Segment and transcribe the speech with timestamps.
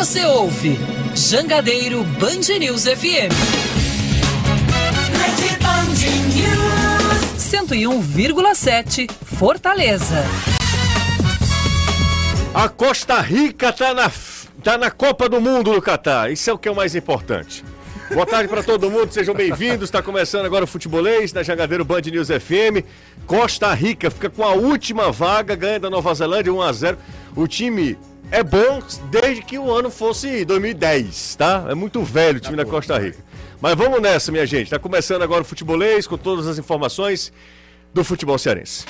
[0.00, 0.78] Você ouve
[1.14, 3.28] Jangadeiro Band News FM.
[7.36, 10.24] 101,7 Fortaleza.
[12.54, 14.10] A Costa Rica tá na,
[14.64, 16.32] tá na Copa do Mundo do Catar.
[16.32, 17.62] Isso é o que é o mais importante.
[18.10, 19.90] Boa tarde para todo mundo, sejam bem-vindos.
[19.90, 22.86] Está começando agora o Futebolês da Jangadeiro Band News FM.
[23.26, 26.98] Costa Rica fica com a última vaga, ganha da Nova Zelândia 1 a 0.
[27.36, 27.98] O time
[28.30, 31.66] é bom desde que o ano fosse 2010, tá?
[31.68, 33.18] É muito velho o time da Costa Rica.
[33.60, 34.64] Mas vamos nessa, minha gente.
[34.64, 37.32] Está começando agora o Futebolês com todas as informações
[37.92, 38.84] do futebol cearense.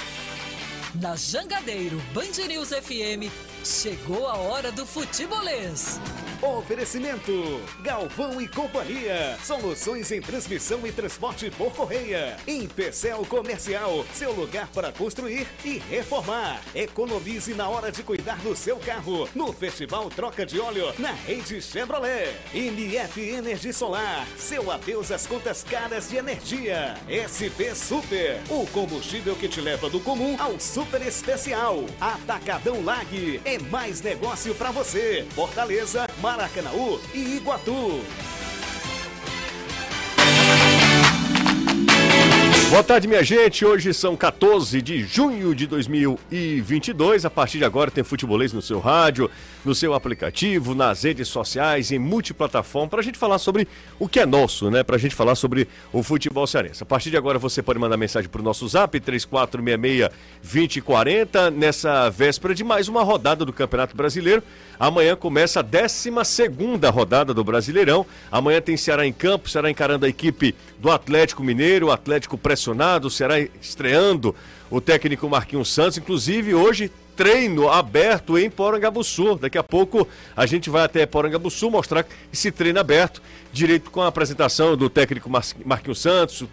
[0.95, 3.31] Na Jangadeiro Band News FM,
[3.65, 6.01] chegou a hora do futebolês.
[6.43, 9.37] Oferecimento: Galvão e Companhia.
[9.45, 12.39] Soluções em transmissão e transporte por correia.
[12.47, 16.63] Em Pecel Comercial, seu lugar para construir e reformar.
[16.75, 19.29] Economize na hora de cuidar do seu carro.
[19.35, 22.35] No Festival Troca de Óleo, na rede Chevrolet.
[22.55, 26.95] MF Energia Solar, seu adeus às contas caras de energia.
[27.07, 31.85] SP Super, o combustível que te leva do comum ao super especial.
[32.01, 35.27] Atacadão Lag, é mais negócio para você.
[35.35, 38.01] Fortaleza, Maracanaú e Iguatu.
[42.71, 43.65] Boa tarde, minha gente.
[43.65, 47.25] Hoje são 14 de junho de 2022.
[47.25, 49.29] A partir de agora tem futebolês no seu rádio,
[49.65, 54.21] no seu aplicativo, nas redes sociais, em multiplataforma, para a gente falar sobre o que
[54.21, 54.83] é nosso, né?
[54.83, 56.83] Para a gente falar sobre o futebol cearense.
[56.83, 62.55] A partir de agora você pode mandar mensagem para o nosso zap 3466-2040, nessa véspera
[62.55, 64.43] de mais uma rodada do Campeonato Brasileiro.
[64.79, 66.11] Amanhã começa a 12
[66.93, 68.07] rodada do Brasileirão.
[68.31, 73.11] Amanhã tem Ceará em campo, Ceará encarando a equipe do Atlético Mineiro, o Atlético pressionado,
[73.11, 74.35] Ceará estreando
[74.71, 75.99] o técnico Marquinhos Santos.
[75.99, 79.37] Inclusive, hoje treino aberto em Porangabuçu.
[79.37, 84.07] Daqui a pouco a gente vai até Porangabuçu mostrar esse treino aberto, direito com a
[84.07, 85.31] apresentação do técnico
[85.65, 86.45] Marquinhos Santos.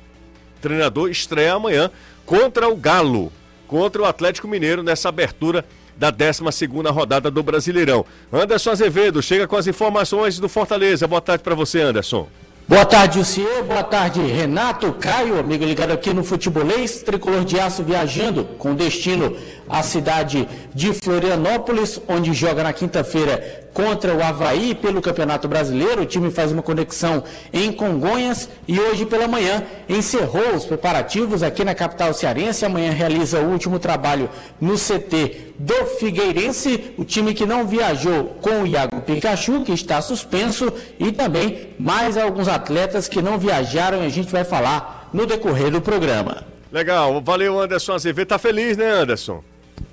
[0.62, 1.92] Treinador estreia amanhã
[2.26, 3.32] contra o Galo,
[3.68, 5.64] contra o Atlético Mineiro nessa abertura
[5.96, 6.44] da 12
[6.92, 8.06] rodada do Brasileirão.
[8.32, 11.08] Anderson Azevedo chega com as informações do Fortaleza.
[11.08, 12.28] Boa tarde para você, Anderson.
[12.68, 13.64] Boa tarde, Lucier.
[13.64, 19.38] Boa tarde, Renato, Caio, amigo ligado aqui no Futebolês, Tricolor de Aço viajando com destino
[19.70, 26.02] à cidade de Florianópolis, onde joga na quinta-feira contra o Havaí pelo Campeonato Brasileiro.
[26.02, 27.24] O time faz uma conexão
[27.54, 32.66] em Congonhas e hoje pela manhã encerrou os preparativos aqui na capital cearense.
[32.66, 38.64] Amanhã realiza o último trabalho no CT do Figueirense, o time que não viajou com
[38.64, 44.08] o Iago Pikachu, que está suspenso, e também mais alguns atletas que não viajaram e
[44.08, 46.46] a gente vai falar no decorrer do programa.
[46.72, 48.28] Legal, valeu Anderson Azevedo.
[48.28, 49.44] Tá feliz, né, Anderson?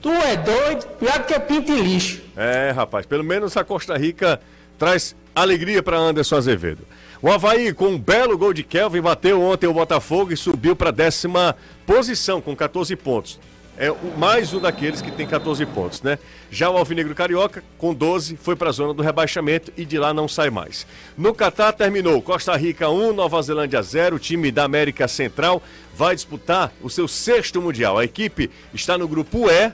[0.04, 2.20] Tu é doido, pior que é pinto e lixo.
[2.36, 4.38] É, rapaz, pelo menos a Costa Rica
[4.78, 6.82] traz alegria para Anderson Azevedo.
[7.22, 10.90] O Havaí, com um belo gol de Kelvin, bateu ontem o Botafogo e subiu para
[10.90, 11.56] décima
[11.86, 13.40] posição com 14 pontos.
[13.78, 16.18] É mais um daqueles que tem 14 pontos, né?
[16.50, 20.12] Já o Alvinegro Carioca, com 12, foi para a zona do rebaixamento e de lá
[20.12, 20.86] não sai mais.
[21.16, 24.16] No Catar terminou Costa Rica 1, Nova Zelândia 0.
[24.16, 25.62] O time da América Central
[25.96, 27.98] vai disputar o seu sexto Mundial.
[27.98, 29.72] A equipe está no grupo E,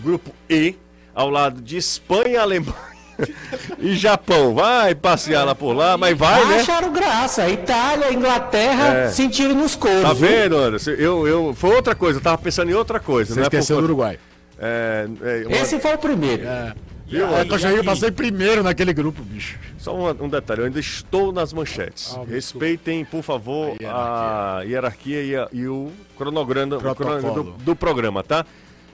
[0.00, 0.76] grupo E,
[1.14, 2.92] ao lado de Espanha, Alemanha
[3.78, 4.54] e Japão.
[4.54, 6.56] Vai passear lá por lá, mas vai, né?
[6.60, 7.48] Acharam graça.
[7.48, 9.08] Itália, Inglaterra é.
[9.10, 10.02] sentiram nos coros.
[10.02, 10.90] Tá vendo, Anderson?
[10.92, 13.34] Eu, eu, foi outra coisa, eu tava pensando em outra coisa.
[13.34, 13.46] Você né?
[13.46, 13.82] esqueceu por...
[13.82, 14.18] do Uruguai.
[14.58, 15.56] É, é, uma...
[15.56, 16.46] Esse foi o primeiro.
[16.46, 16.72] É.
[17.12, 17.36] Viu?
[17.36, 19.58] A Costa Rica passei primeiro naquele grupo, bicho.
[19.76, 22.16] Só um, um, detalhe, eu ainda estou nas manchetes.
[22.16, 27.34] Ah, Respeitem, por favor, a hierarquia, a hierarquia e, a, e, o cronograma, o cronograma
[27.34, 28.46] do, do programa, tá?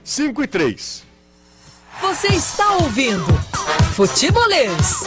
[0.09, 1.05] 5 e 3.
[2.01, 3.27] Você está ouvindo
[3.93, 5.03] Futebolês.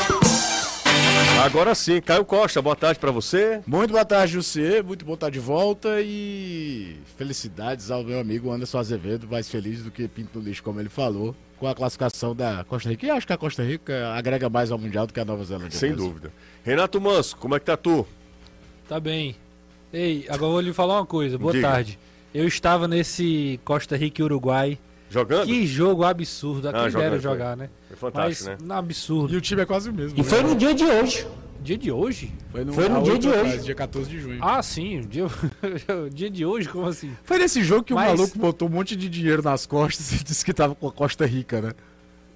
[1.44, 3.60] Agora sim, Caio Costa, boa tarde para você.
[3.66, 4.80] Muito boa tarde, José.
[4.80, 9.90] Muito bom estar de volta e felicidades ao meu amigo Anderson Azevedo, mais feliz do
[9.90, 13.04] que Pinto no Lixo, como ele falou, com a classificação da Costa Rica.
[13.04, 15.76] E acho que a Costa Rica agrega mais ao Mundial do que a Nova Zelândia.
[15.76, 16.06] Sem mesmo.
[16.06, 16.32] dúvida.
[16.62, 18.06] Renato Manso, como é que tá tu?
[18.88, 19.34] Tá bem.
[19.92, 21.36] Ei, agora eu vou lhe falar uma coisa.
[21.36, 21.68] Boa Diga.
[21.68, 21.98] tarde.
[22.32, 24.78] Eu estava nesse Costa Rica e Uruguai
[25.12, 25.44] Jogando?
[25.44, 26.70] Que jogo absurdo.
[26.70, 27.68] Aqui ah, dera jogar, né?
[27.88, 28.74] Foi fantástico, Mas, né?
[28.74, 29.34] absurdo.
[29.34, 30.18] E o time é quase o mesmo.
[30.18, 30.26] E né?
[30.26, 31.26] foi no dia de hoje.
[31.60, 32.32] Dia de hoje?
[32.50, 33.58] Foi no, foi no dia de hoje.
[33.58, 34.38] dia 14 de junho.
[34.40, 35.02] Ah, sim.
[35.02, 35.26] Dia,
[36.10, 36.66] dia de hoje?
[36.66, 37.14] Como assim?
[37.24, 38.14] Foi nesse jogo que Mas...
[38.14, 40.92] o maluco botou um monte de dinheiro nas costas e disse que tava com a
[40.92, 41.72] Costa Rica, né?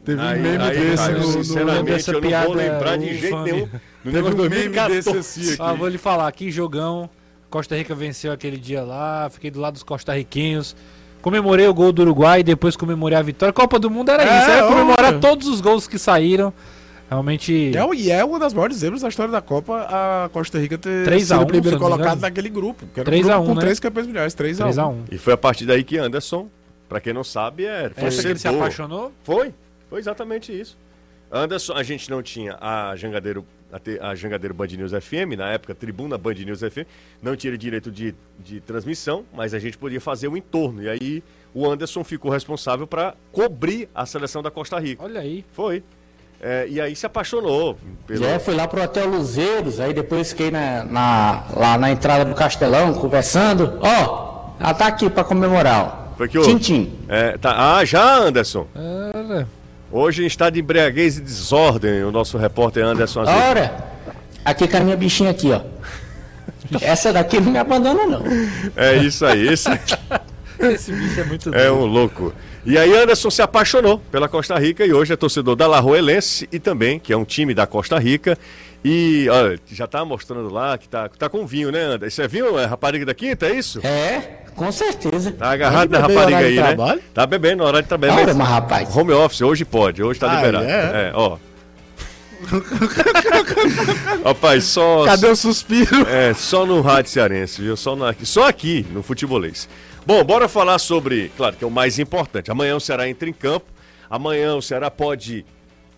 [0.04, 3.38] Teve aí, um meme aí, desse aí, no, Sinceramente, eu não vou lembrar de jeito
[3.38, 3.68] nenhum.
[4.04, 5.62] No Teve um meme desse assim aqui.
[5.62, 7.08] Ah, vou lhe falar, que jogão.
[7.48, 10.76] Costa Rica venceu aquele dia lá, fiquei do lado dos costarriquenhos
[11.26, 13.52] comemorei o gol do Uruguai e depois comemorei a vitória.
[13.52, 16.54] Copa do Mundo era é, isso, era comemorar todos os gols que saíram.
[17.10, 17.76] Realmente.
[17.76, 20.78] É, o- e é uma das maiores zebras da história da Copa, a Costa Rica
[20.78, 22.86] ter 3 a sido 1, o primeiro colocado naquele grupo.
[22.94, 23.60] Que era 3 um a grupo 1, com né?
[23.60, 24.70] três campeões mundiais, 3 a 1.
[24.70, 24.94] 3x1.
[25.10, 26.46] E foi a partir daí que Anderson,
[26.88, 29.10] pra quem não sabe, é Essa que ele se apaixonou?
[29.24, 29.52] Foi,
[29.90, 30.78] foi exatamente isso.
[31.36, 35.50] Anderson, a gente não tinha a Jangadeiro, a, te- a Jangadeiro Band News FM, na
[35.50, 36.86] época, Tribuna Band News FM,
[37.22, 40.82] não tinha direito de, de transmissão, mas a gente podia fazer o entorno.
[40.82, 41.22] E aí
[41.54, 45.02] o Anderson ficou responsável para cobrir a seleção da Costa Rica.
[45.04, 45.44] Olha aí.
[45.52, 45.82] Foi.
[46.40, 47.78] É, e aí se apaixonou.
[48.06, 48.22] Pelo...
[48.22, 52.34] Já fui lá pro Hotel Luzeiros, aí depois fiquei na, na- lá na entrada do
[52.34, 53.78] Castelão, conversando.
[53.80, 56.10] Ó, ela tá aqui pra comemorar.
[56.12, 56.16] ó.
[56.16, 56.50] Foi que houve?
[56.50, 56.92] Tintim.
[57.08, 57.76] É, tá.
[57.78, 58.66] Ah, já, Anderson.
[58.74, 59.48] Era.
[59.96, 63.48] Hoje em estado de embriaguez e desordem, o nosso repórter Anderson Azevedo.
[63.48, 63.86] Ora,
[64.44, 65.62] aqui com a minha bichinha aqui, ó.
[66.82, 68.22] Essa daqui não me abandona, não.
[68.76, 69.70] É isso aí, esse
[70.60, 71.82] Esse bicho é muito é doido.
[71.82, 72.34] um louco.
[72.66, 76.58] E aí Anderson se apaixonou pela Costa Rica e hoje é torcedor da Laroelense e
[76.58, 78.36] também, que é um time da Costa Rica.
[78.84, 82.06] E olha, já tá mostrando lá que tá, tá com vinho, né, Anderson?
[82.06, 82.58] Isso é vinho?
[82.58, 83.80] É rapariga da quinta, é isso?
[83.82, 85.30] É, com certeza.
[85.32, 86.62] Tá agarrado na beber rapariga aí, né?
[86.62, 87.02] trabalho?
[87.14, 88.12] Tá bebendo na hora de trabalho.
[88.14, 88.96] Ora, mas rapaz.
[88.96, 90.64] Home office, hoje pode, hoje tá Ah, liberado.
[90.64, 91.08] é?
[91.08, 91.36] É, ó.
[94.24, 95.04] Rapaz, só.
[95.04, 96.06] Cadê o suspiro?
[96.08, 97.76] É, só no rádio cearense, viu?
[97.76, 99.68] Só, na, só aqui, no futebolês.
[100.04, 102.50] Bom, bora falar sobre, claro que é o mais importante.
[102.50, 103.66] Amanhã o Ceará entra em campo.
[104.08, 105.44] Amanhã o Ceará pode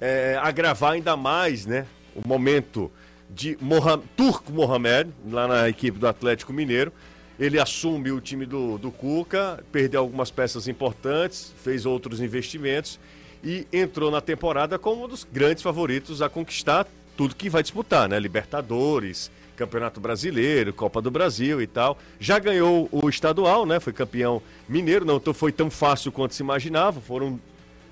[0.01, 1.85] é, agravar ainda mais, né?
[2.15, 2.91] O momento
[3.29, 6.93] de Moha- Turco Mohamed, lá na equipe do Atlético Mineiro.
[7.39, 12.99] Ele assume o time do, do Cuca, perdeu algumas peças importantes, fez outros investimentos
[13.45, 16.87] e entrou na temporada como um dos grandes favoritos a conquistar
[17.17, 18.19] tudo que vai disputar, né?
[18.19, 21.99] Libertadores, Campeonato Brasileiro, Copa do Brasil e tal.
[22.21, 23.81] Já ganhou o estadual, né?
[23.81, 27.01] Foi campeão mineiro, não foi tão fácil quanto se imaginava.
[27.01, 27.41] Foram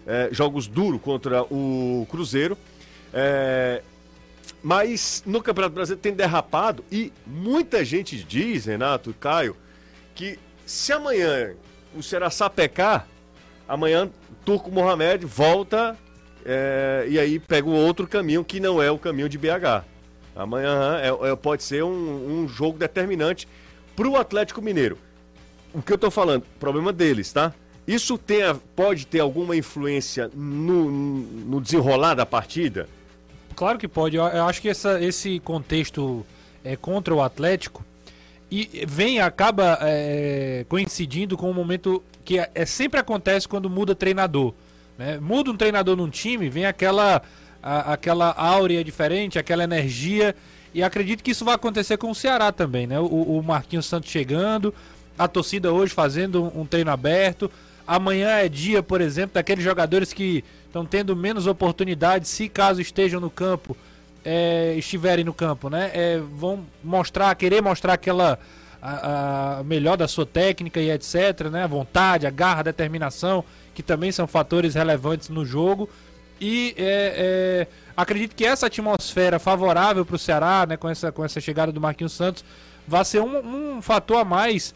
[0.07, 2.57] é, jogos duros contra o Cruzeiro.
[3.13, 3.83] É,
[4.67, 9.57] mas no Campeonato Brasileiro tem derrapado e muita gente diz, Renato Caio,
[10.13, 11.53] que se amanhã
[11.95, 13.07] o Ceará sapecar,
[13.69, 14.11] amanhã
[14.45, 15.97] Turco Mohamed volta
[16.45, 19.85] é, e aí pega um outro caminho que não é o caminho de BH.
[20.35, 23.47] Amanhã é- é- pode ser um, um jogo determinante
[23.95, 24.99] para o Atlético Mineiro.
[25.73, 27.55] O que eu tô falando, problema deles, tá?
[27.87, 28.41] Isso tem
[28.75, 32.89] pode ter alguma influência no, no desenrolar da partida?
[33.57, 34.17] Claro que pode.
[34.17, 36.25] Eu, acho que essa- esse contexto
[36.65, 37.85] é, contra o Atlético
[38.51, 43.95] e vem acaba é, coincidindo com o momento que é, é- sempre acontece quando muda
[43.95, 44.53] treinador.
[44.99, 45.19] né?
[45.21, 47.21] Muda um treinador num time, vem aquela
[47.63, 50.35] a- aquela áurea diferente, aquela energia
[50.73, 52.99] e acredito que isso vai acontecer com o Ceará também, né?
[53.01, 53.07] O,
[53.39, 54.73] o Marquinhos Santos chegando,
[55.19, 57.51] a torcida hoje fazendo um, um treino aberto.
[57.87, 63.21] Amanhã é dia, por exemplo, daqueles jogadores que estão tendo menos oportunidade, se caso estejam
[63.21, 63.77] no campo,
[64.25, 65.91] é, estiverem no campo, né?
[65.95, 68.39] É, vão mostrar, querer mostrar aquela
[68.83, 71.65] a, a melhor da sua técnica e etc, né?
[71.65, 75.89] A vontade, a garra, a determinação, que também são fatores relevantes no jogo.
[76.41, 77.67] E é, é,
[77.97, 81.81] acredito que essa atmosfera favorável para o Ceará, né, com essa, com essa chegada do
[81.81, 82.45] Marquinhos Santos,
[82.87, 84.75] vai ser um, um fator a mais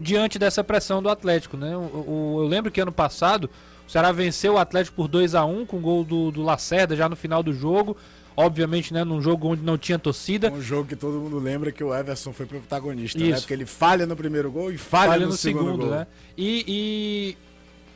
[0.00, 1.72] diante dessa pressão do Atlético, né?
[1.74, 3.50] Eu lembro que ano passado
[3.88, 7.08] o Ceará venceu o Atlético por 2 a 1 com gol do, do Lacerda já
[7.08, 7.96] no final do jogo.
[8.36, 10.52] Obviamente, né, num jogo onde não tinha torcida.
[10.52, 13.30] Um jogo que todo mundo lembra que o Everson foi protagonista, né?
[13.30, 13.40] Isso.
[13.40, 16.06] Porque ele falha no primeiro gol e falha, falha no, no segundo, segundo, né?
[16.36, 17.36] E-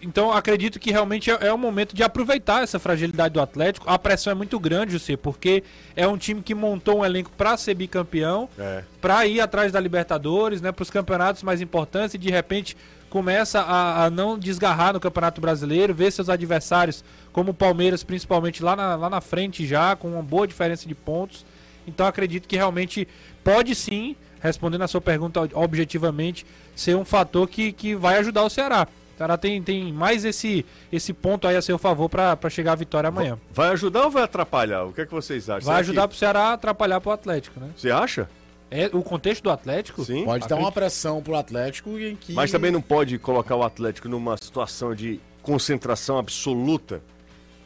[0.02, 3.88] então acredito que realmente é, é o momento de aproveitar essa fragilidade do Atlético.
[3.88, 5.62] A pressão é muito grande, José, porque
[5.94, 8.82] é um time que montou um elenco para ser bicampeão, É.
[9.00, 12.76] para ir atrás da Libertadores, né, para os campeonatos mais importantes e de repente
[13.08, 18.62] começa a, a não desgarrar no Campeonato Brasileiro, ver seus adversários como o Palmeiras, principalmente
[18.62, 21.44] lá na, lá na frente já, com uma boa diferença de pontos.
[21.86, 23.06] Então acredito que realmente
[23.44, 28.50] pode sim, respondendo a sua pergunta objetivamente, ser um fator que, que vai ajudar o
[28.50, 28.88] Ceará.
[29.14, 32.74] O Ceará tem, tem mais esse, esse ponto aí a seu favor para chegar à
[32.74, 33.38] vitória amanhã.
[33.52, 34.84] Vai ajudar ou vai atrapalhar?
[34.84, 35.66] O que é que vocês acham?
[35.66, 37.70] Vai Será ajudar que- pro Ceará a atrapalhar pro Atlético, né?
[37.76, 38.28] Você acha?
[38.70, 40.02] É, o contexto do Atlético?
[40.04, 40.24] Sim.
[40.24, 40.64] Pode dar Acredito.
[40.64, 42.32] uma pressão pro Atlético em que.
[42.32, 47.02] Mas também não pode colocar o Atlético numa situação de concentração absoluta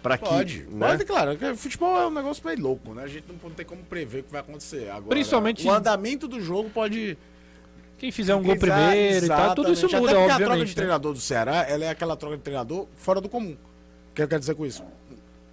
[0.03, 0.29] para que.
[0.29, 0.88] Pode, né?
[0.88, 1.38] pode, claro.
[1.57, 3.05] Futebol é um negócio meio louco, né?
[3.05, 4.88] A gente não tem como prever o que vai acontecer.
[4.91, 7.17] Agora, Principalmente- O andamento do jogo pode.
[7.99, 10.65] Quem fizer um gol primeiro e tal, tudo isso muda, Até porque A troca obviamente.
[10.69, 10.75] de né?
[10.76, 13.53] treinador do Ceará, ela é aquela troca de treinador fora do comum.
[14.11, 14.83] O que eu quero dizer com isso?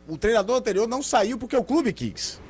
[0.07, 2.41] O treinador anterior não saiu porque o clube quis.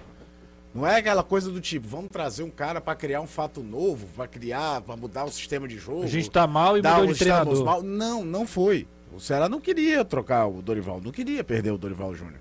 [0.73, 4.07] Não é aquela coisa do tipo, vamos trazer um cara pra criar um fato novo,
[4.15, 6.03] pra criar, pra mudar o sistema de jogo.
[6.03, 7.63] A gente tá mal e mudou de treinador.
[7.63, 7.83] mal.
[7.83, 8.87] Não, não foi.
[9.15, 12.39] O Ceará não queria trocar o Dorival, não queria perder o Dorival Júnior.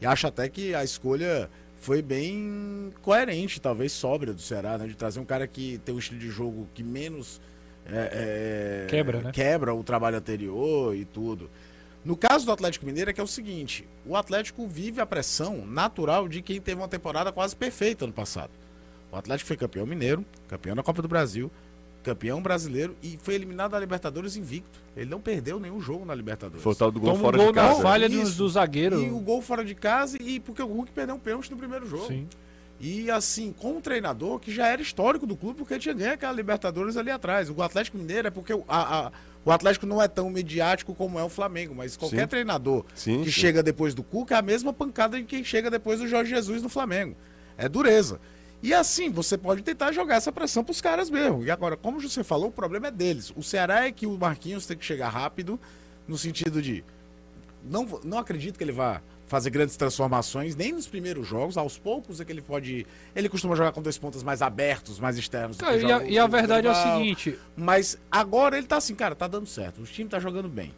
[0.00, 1.50] E acho até que a escolha
[1.82, 4.86] foi bem coerente, talvez sóbria do Ceará, né?
[4.86, 7.40] De trazer um cara que tem um estilo de jogo que menos
[7.84, 9.32] é, é, Quebra, né?
[9.32, 11.50] quebra o trabalho anterior e tudo.
[12.04, 15.66] No caso do Atlético Mineiro é que é o seguinte, o Atlético vive a pressão
[15.66, 18.50] natural de quem teve uma temporada quase perfeita no passado.
[19.10, 21.50] O Atlético foi campeão mineiro, campeão da Copa do Brasil,
[22.02, 24.80] campeão brasileiro e foi eliminado da Libertadores invicto.
[24.96, 26.62] Ele não perdeu nenhum jogo na Libertadores.
[26.62, 27.80] Foi o tal do gol Toma um fora gol de casa.
[27.82, 28.36] falha do, Isso.
[28.38, 29.00] do zagueiro.
[29.02, 31.86] E o gol fora de casa e porque o Hulk perdeu um pênalti no primeiro
[31.86, 32.08] jogo.
[32.08, 32.28] Sim.
[32.80, 36.32] E assim, com um treinador que já era histórico do clube, porque tinha ganho aquela
[36.32, 37.48] Libertadores ali atrás.
[37.48, 39.12] O Atlético Mineiro é porque o, a- a-
[39.44, 42.26] o Atlético não é tão mediático como é o Flamengo, mas qualquer Sim.
[42.26, 43.40] treinador Sim, que sim.
[43.40, 46.60] chega depois do Cuca é a mesma pancada de quem chega depois do Jorge Jesus
[46.62, 47.14] no Flamengo.
[47.56, 48.20] É dureza.
[48.62, 51.44] E assim, você pode tentar jogar essa pressão pros caras mesmo.
[51.44, 53.32] E agora, como você falou, o problema é deles.
[53.36, 55.58] O Ceará é que o Marquinhos tem que chegar rápido,
[56.06, 56.84] no sentido de
[57.64, 61.56] não, não acredito que ele vá fazer grandes transformações, nem nos primeiros jogos.
[61.56, 62.86] Aos poucos é que ele pode.
[63.16, 65.58] Ele costuma jogar com dois pontas mais abertos, mais externos.
[65.60, 69.26] e, a, e a verdade é o seguinte: Mas agora ele tá assim, cara, tá
[69.26, 69.80] dando certo.
[69.80, 70.72] O time tá jogando bem.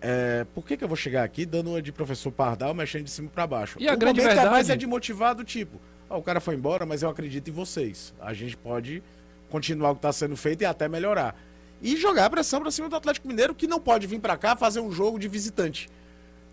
[0.00, 3.10] É, por que, que eu vou chegar aqui dando uma de professor Pardal, mexendo de
[3.10, 3.78] cima pra baixo?
[3.80, 5.80] E a o grande momento é mais verdade- é de motivado, tipo,
[6.18, 8.14] o cara foi embora, mas eu acredito em vocês.
[8.20, 9.02] A gente pode
[9.50, 11.36] continuar o que tá sendo feito e até melhorar.
[11.82, 14.56] E jogar a pressão pra cima do Atlético Mineiro, que não pode vir pra cá
[14.56, 15.88] fazer um jogo de visitante.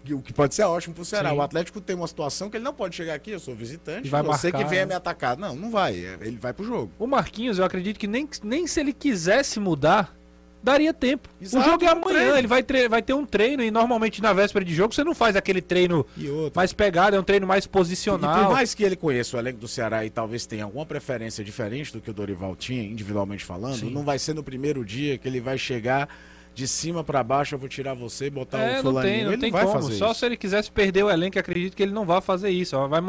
[0.10, 1.30] O que pode ser ótimo pro Ceará.
[1.30, 1.36] Sim.
[1.38, 4.24] O Atlético tem uma situação que ele não pode chegar aqui, eu sou visitante, vai
[4.24, 4.88] você marcar, que venha né?
[4.88, 5.38] me atacar.
[5.38, 5.94] Não, não vai.
[5.94, 6.92] é, Ele vai pro jogo.
[6.98, 10.16] o Marquinhos, eu acredito que nem, nem se ele quisesse mudar,
[10.64, 11.28] daria tempo.
[11.42, 12.38] Exato, o jogo é um amanhã, treino.
[12.38, 15.36] ele vai, vai ter um treino, e normalmente na véspera de jogo você não faz
[15.36, 18.46] aquele treino E mais pegado, é um treino mais E posicional.
[18.46, 21.92] por mais que ele conheça o elenco do Ceará e talvez tenha alguma preferência diferente
[21.92, 23.90] do que o Dorival tinha, individualmente falando, Sim.
[23.92, 26.08] não vai ser no primeiro dia que ele vai chegar
[26.54, 29.14] de cima pra baixo, eu vou tirar você e botar o É, não fulaninho.
[29.16, 29.82] tem, não ele tem não vai como.
[29.82, 30.20] fazer Só isso.
[30.20, 32.76] se ele quisesse perder o elenco, acredito que ele não vai fazer isso.
[32.90, 33.00] Vai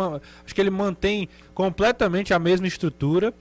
[0.47, 3.35] Acho que ele mantém completamente a mesma estrutura,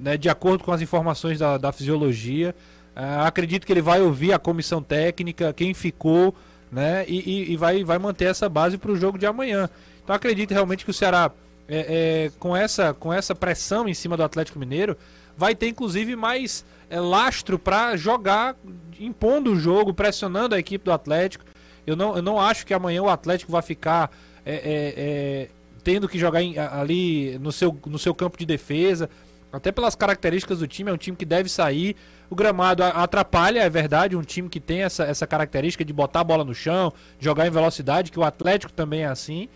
[0.00, 2.54] né, de acordo com as informações da, da fisiologia.
[2.94, 6.34] Ah, acredito que ele vai ouvir a comissão técnica, quem ficou,
[6.70, 9.68] né, e, e- e vai, vai manter essa base para o jogo de amanhã.
[10.02, 11.30] Então acredito realmente que o Ceará,
[11.68, 14.96] é, é, com, essa, com essa pressão em cima do Atlético Mineiro,
[15.36, 18.56] vai ter inclusive mais é, lastro para jogar,
[19.00, 21.44] impondo o jogo, pressionando a equipe do Atlético.
[21.86, 24.10] Eu não, eu não acho que amanhã o Atlético vai ficar
[24.44, 24.60] é,
[24.96, 25.48] é,
[25.82, 29.08] tendo que jogar em- ali no seu, no seu campo de defesa.
[29.52, 31.96] Até pelas características do time, é um time que deve sair.
[32.32, 36.24] O gramado atrapalha, é verdade, um time que tem essa, essa característica de botar a
[36.24, 39.50] bola no chão, jogar em velocidade, que o Atlético também é assim.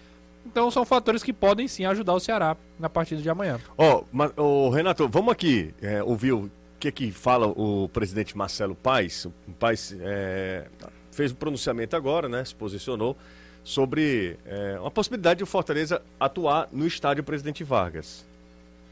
[0.45, 3.59] Então são fatores que podem sim ajudar o Ceará na partida de amanhã.
[3.78, 8.75] Ó, ma- ô, Renato, vamos aqui é, ouvir o que que fala o presidente Marcelo
[8.75, 9.25] Paes.
[9.25, 10.66] O Paes é,
[11.12, 12.45] fez um pronunciamento agora, né?
[12.45, 13.16] Se posicionou
[13.64, 18.26] sobre é, uma possibilidade de o Fortaleza atuar no estádio Presidente Vargas.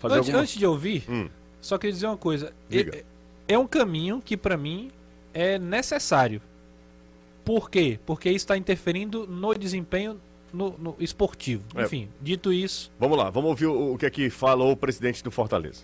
[0.02, 0.38] Antes, alguma...
[0.38, 1.28] antes de ouvir, Hum.
[1.60, 2.50] só queria dizer uma coisa.
[2.70, 3.04] Diga.
[3.48, 4.90] É, é um caminho que pra mim
[5.32, 6.40] é necessário.
[7.44, 7.98] Por quê?
[8.06, 10.18] Porque isso está interferindo no desempenho
[10.52, 11.64] no, no esportivo.
[11.74, 11.82] É.
[11.82, 15.30] Enfim, dito isso, Vamos lá, vamos ouvir o, o que aqui falou o presidente do
[15.30, 15.82] Fortaleza.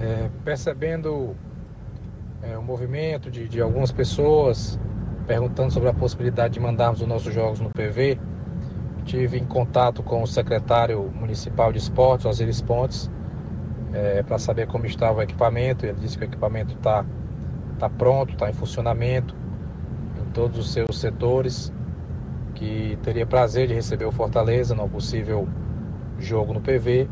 [0.00, 1.34] É, percebendo
[2.40, 4.78] é, o movimento de, de algumas pessoas
[5.26, 8.18] perguntando sobre a possibilidade de mandarmos os nossos jogos no PV,
[9.08, 13.10] tive em contato com o secretário municipal de esportes, Osiris Pontes,
[14.26, 15.86] para saber como estava o equipamento.
[15.86, 17.04] Ele disse que o equipamento está
[17.78, 19.34] tá pronto, está em funcionamento
[20.20, 21.72] em todos os seus setores,
[22.54, 25.48] que teria prazer de receber o Fortaleza no possível
[26.18, 27.08] jogo no PV.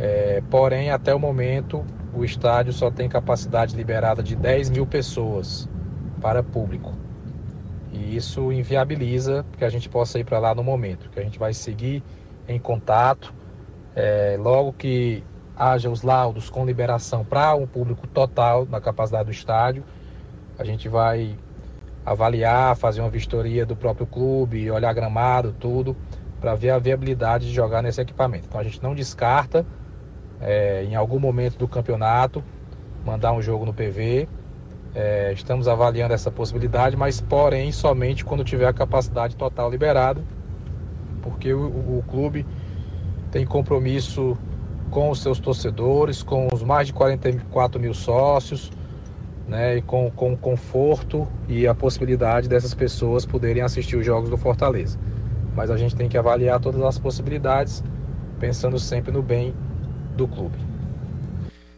[0.00, 5.68] É, porém, até o momento, o estádio só tem capacidade liberada de 10 mil pessoas
[6.20, 7.03] para público.
[7.94, 11.38] E isso inviabiliza que a gente possa ir para lá no momento, que a gente
[11.38, 12.02] vai seguir
[12.48, 13.32] em contato.
[13.96, 15.22] é, logo que
[15.56, 19.84] haja os laudos com liberação para um público total na capacidade do estádio,
[20.58, 21.38] a gente vai
[22.04, 25.96] avaliar, fazer uma vistoria do próprio clube, olhar gramado, tudo,
[26.40, 28.46] para ver a viabilidade de jogar nesse equipamento.
[28.48, 29.64] Então a gente não descarta
[30.40, 32.42] é, em algum momento do campeonato
[33.04, 34.28] mandar um jogo no PV.
[34.94, 40.24] É, estamos avaliando essa possibilidade, mas porém somente quando tiver a capacidade total liberada,
[41.22, 42.46] porque o, o- clube
[43.32, 44.38] tem compromisso
[44.90, 48.70] com os seus torcedores, com os mais de 44 mil sócios,
[49.48, 54.30] né, e com, com o conforto e a possibilidade dessas pessoas poderem assistir os jogos
[54.30, 54.98] do Fortaleza.
[55.56, 57.82] Mas a gente tem que avaliar todas as possibilidades,
[58.38, 59.54] pensando sempre no bem
[60.16, 60.73] do clube.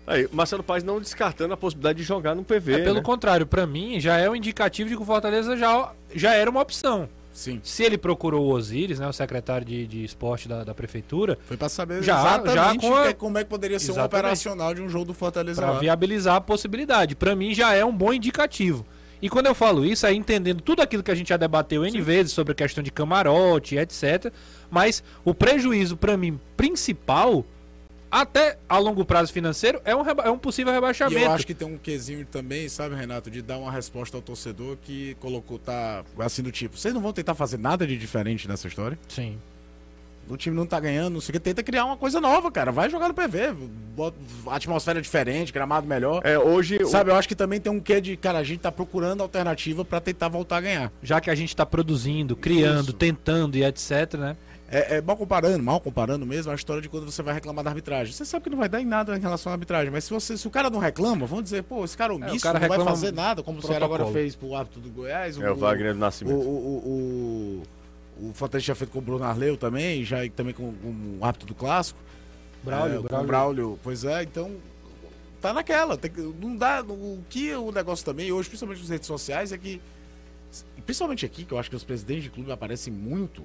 [0.06, 2.74] Aí, Marcelo Paz não descartando a possibilidade de jogar no PV.
[2.74, 3.02] É, pelo né?
[3.02, 6.60] contrário, pra mim já é um indicativo de que o Fortaleza já, já era uma
[6.60, 7.08] opção.
[7.32, 7.60] Sim.
[7.62, 11.56] Se ele procurou o Osiris, né, o secretário de, de esporte da, da prefeitura, Foi
[11.56, 14.20] pra saber Já- exatamente já com a- como é que poderia ser um Exatamente.
[14.24, 15.78] operacional de um jogo do Fortaleza Pra lá.
[15.78, 17.14] viabilizar a possibilidade.
[17.14, 18.86] Pra mim já é um bom indicativo.
[19.20, 22.00] E quando eu falo isso, é entendendo tudo aquilo que a gente já debateu N
[22.00, 24.32] vezes sobre a questão de camarote, etc.
[24.70, 27.44] Mas o prejuízo, pra mim, principal,
[28.20, 31.20] até a longo prazo financeiro, é um, reba- é um possível E rebaixamento.
[31.24, 34.76] eu acho que tem um quesinho também, sabe, Renato, de dar uma resposta ao torcedor
[34.82, 38.66] que colocou, tá assim do tipo, vocês não vão tentar fazer nada de diferente nessa
[38.68, 38.98] história?
[39.08, 39.38] Sim.
[40.28, 42.72] O time não tá ganhando, não sei o que, tenta criar uma coisa nova, cara.
[42.72, 43.52] Vai jogar no PV,
[43.94, 44.16] bota
[44.48, 46.20] atmosfera diferente, gramado melhor.
[46.24, 46.78] É, hoje.
[46.82, 49.22] o- Sabe, eu acho que também tem um quê de, cara, a gente tá procurando
[49.22, 50.92] alternativa pra tentar voltar a ganhar.
[51.00, 52.92] Já que a gente tá produzindo, criando, Isso.
[52.94, 54.36] tentando e etc, né?
[54.68, 57.70] É, é mal comparando, mal comparando mesmo, a história de quando você vai reclamar da
[57.70, 58.12] arbitragem.
[58.12, 60.36] Você sabe que não vai dar em nada em relação à arbitragem, mas se, você,
[60.36, 63.12] se o cara não reclama, vamos dizer, pô, esse cara omisso cara não vai fazer
[63.12, 65.38] nada, como o Ceará agora fez pro árbitro do Goiás.
[65.40, 66.34] É o Wagner do O, Nascimento.
[66.36, 67.62] o,
[68.20, 71.24] o, o Fortaleza tinha feito com o Bruno Arleu também, já também com, com o
[71.24, 71.98] árbitro do Clássico.
[72.64, 73.24] Braulio, É, com Braulio.
[73.24, 74.56] o Braulio, pois é, então
[75.40, 75.96] tá naquela.
[75.96, 76.82] tem que- não dá.
[76.82, 79.80] O que o negócio também, hoje, principalmente nas redes sociais, é que.
[80.84, 83.44] Principalmente aqui, que eu acho que os presidentes de clube aparecem muito.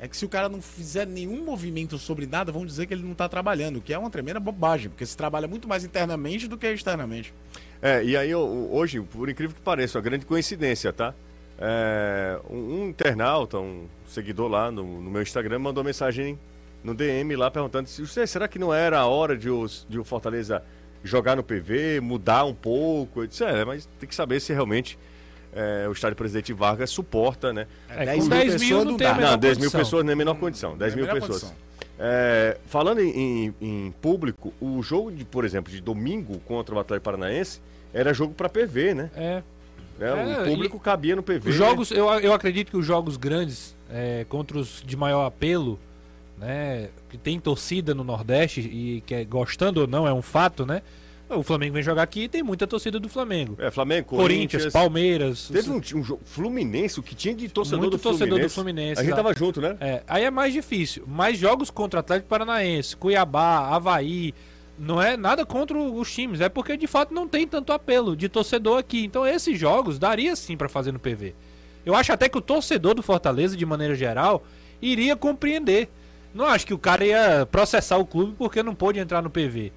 [0.00, 3.02] É que se o cara não fizer nenhum movimento sobre nada, vão dizer que ele
[3.02, 6.56] não tá trabalhando, que é uma tremenda bobagem, porque se trabalha muito mais internamente do
[6.56, 7.34] que externamente.
[7.82, 11.14] É, e aí hoje, por incrível que pareça, uma grande coincidência, tá?
[11.58, 16.38] É, um, internauta, um seguidor lá no, no meu Instagram, mandou mensagem
[16.82, 19.98] no DM lá perguntando se "Você- será que não era a hora de o, de
[19.98, 20.62] o Fortaleza
[21.04, 23.20] jogar no PV, mudar um pouco?
[23.22, 24.98] Eu disse, é, mas tem que saber se realmente
[25.54, 27.66] é, o estádio Presidente Vargas suporta, né?
[27.88, 29.30] É, 10 com mil 10 mil pessoas não não tem a dá.
[29.32, 30.76] Não, 10 mil pessoas nem a menor condição.
[30.76, 31.54] 10 É mil pessoas.
[31.98, 33.10] É, falando em,
[33.46, 37.60] em- em público, o jogo, de, por exemplo, de domingo contra o Atlético Paranaense
[37.92, 39.10] era jogo para PV, né?
[39.14, 39.42] É.
[40.00, 41.50] É, É, o público cabia no PV.
[41.50, 45.78] Os jogos, eu, eu acredito que os jogos grandes, é, contra os de maior apelo,
[46.38, 50.64] né, que tem torcida no Nordeste e que é, gostando ou não é um fato,
[50.64, 50.80] né?
[51.36, 53.56] O Flamengo vem jogar aqui e tem muita torcida do Flamengo.
[53.58, 54.72] É, Flamengo, Corinthians, Corinthians.
[54.72, 55.48] Palmeiras.
[55.48, 58.48] Teve um, um jogo Fluminense, o que tinha de torcedor, Muito do, torcedor Fluminense.
[58.48, 59.76] do Fluminense, A gente tava junto, né?
[59.80, 61.04] É, aí é mais difícil.
[61.06, 64.34] Mas jogos contra Atlético Paranaense, Cuiabá, Havaí,
[64.78, 68.28] não é nada contra os times, é porque de fato não tem tanto apelo de
[68.28, 69.04] torcedor aqui.
[69.04, 71.34] Então esses jogos daria sim pra fazer no PV.
[71.84, 74.42] Eu acho até que o torcedor do Fortaleza, de maneira geral,
[74.80, 75.88] iria compreender.
[76.32, 79.72] Não acho que o cara ia processar o clube porque não pôde entrar no PV.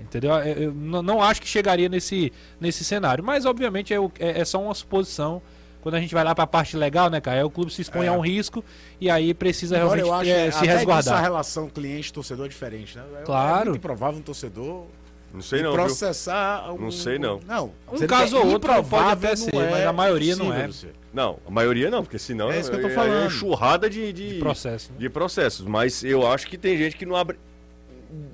[0.00, 0.32] Entendeu?
[0.32, 3.22] Eu- não não acho que chegaria nesse, nesse cenário.
[3.22, 5.40] Mas, obviamente, é, é- é só uma suposição.
[5.80, 7.38] Quando a gente vai lá pra parte legal, né, cara?
[7.38, 8.08] Aí o clube se expõe É.
[8.08, 8.64] a um risco
[9.00, 11.20] e aí precisa Agora realmente eu acho é, que se a resguardar.
[11.22, 13.02] relação cliente-torcedor é diferente, né?
[13.20, 13.60] É- Claro.
[13.60, 14.86] É muito improvável um torcedor
[15.34, 15.80] Não sei não, viu?
[15.82, 16.72] processar...
[16.78, 17.40] Não sei, não.
[17.44, 17.72] Não.
[17.92, 20.68] Um caso é ou outro pode até ser, é mas a maioria não é.
[21.12, 23.22] Não, a maioria não, porque senão É isso que eu tô é- falando.
[23.24, 24.98] É enxurrada de, de, De processo, né?
[25.00, 25.66] de processos.
[25.66, 27.36] Mas eu acho que tem gente que não abre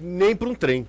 [0.01, 0.87] nem para um trem.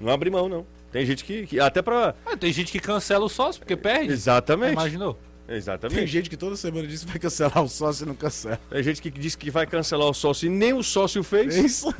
[0.00, 0.66] Não abre mão, não.
[0.92, 4.12] Tem gente que, que até para Ah, tem gente que cancela o sócio porque perde.
[4.12, 4.72] Exatamente.
[4.72, 5.18] Imaginou?
[5.48, 5.98] Exatamente.
[5.98, 8.60] Tem gente que toda semana diz que vai cancelar o sócio e não cancela.
[8.70, 11.56] Tem gente que diz que vai cancelar o sócio e nem o sócio fez.
[11.56, 11.94] Isso.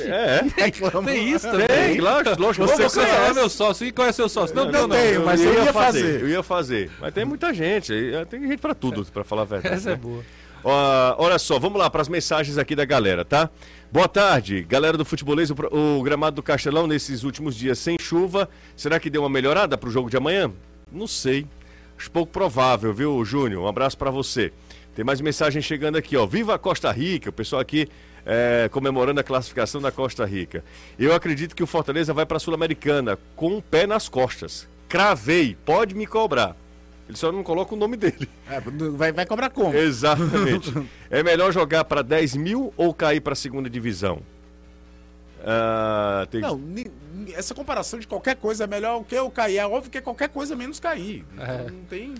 [0.00, 1.08] É, Reclama.
[1.10, 1.66] Tem isso é.
[1.66, 2.66] Tem, lógico, lógico.
[2.66, 3.34] Você Você cancelar conhece.
[3.34, 3.86] meu sócio.
[3.86, 4.54] E qual é seu sócio?
[4.56, 4.96] Não, Eu não, não não.
[4.96, 6.20] tenho, mas eu ia fazer.
[6.22, 6.90] Eu ia fazer.
[7.00, 7.92] Mas tem muita gente.
[8.28, 9.74] Tem gente pra tudo, pra falar a verdade.
[9.76, 9.98] Essa é né?
[9.98, 10.24] boa.
[10.62, 13.48] Ó, olha só, vamos lá para as mensagens aqui da galera, tá?
[13.90, 15.50] Boa tarde, galera do futebolês.
[15.50, 15.54] O,
[15.98, 19.90] o gramado do Castelão nesses últimos dias sem chuva, será que deu uma melhorada pro
[19.90, 20.52] jogo de amanhã?
[20.92, 21.46] Não sei.
[21.98, 23.62] Acho pouco provável, viu, Júnior?
[23.62, 24.52] Um abraço para você.
[24.94, 26.26] Tem mais mensagem chegando aqui, ó.
[26.26, 27.30] Viva a Costa Rica!
[27.30, 27.88] O pessoal aqui
[28.24, 30.64] é, comemorando a classificação da Costa Rica.
[30.98, 34.68] Eu acredito que o Fortaleza vai para a Sul-Americana com o pé nas costas.
[34.88, 36.56] Cravei, pode me cobrar.
[37.10, 38.28] Ele só não coloca o nome dele.
[38.48, 38.60] É,
[38.92, 39.74] vai, vai cobrar como?
[39.76, 40.72] Exatamente.
[41.10, 44.20] é melhor jogar para 10 mil ou cair para a segunda divisão?
[45.44, 46.60] Ah, tem- Não,
[47.34, 49.56] essa comparação de qualquer coisa é melhor o que eu cair.
[49.58, 51.24] É óbvio que é qualquer coisa menos cair.
[51.32, 51.70] Então É.
[51.70, 52.14] não tem.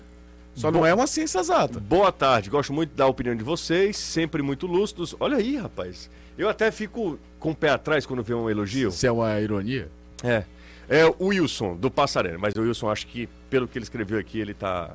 [0.57, 1.79] Só não é uma ciência exata.
[1.79, 5.14] Boa tarde, gosto muito da opinião de vocês, sempre muito lúcidos.
[5.20, 6.11] Olha aí, rapaz.
[6.37, 8.90] Eu até fico com o pé atrás quando vê um elogio.
[8.90, 9.88] Se é uma ironia.
[10.24, 10.42] É.
[10.90, 12.37] É o Wilson, do Passarena.
[12.37, 14.90] Mas o Wilson, acho que, pelo que ele escreveu aqui, ele tá,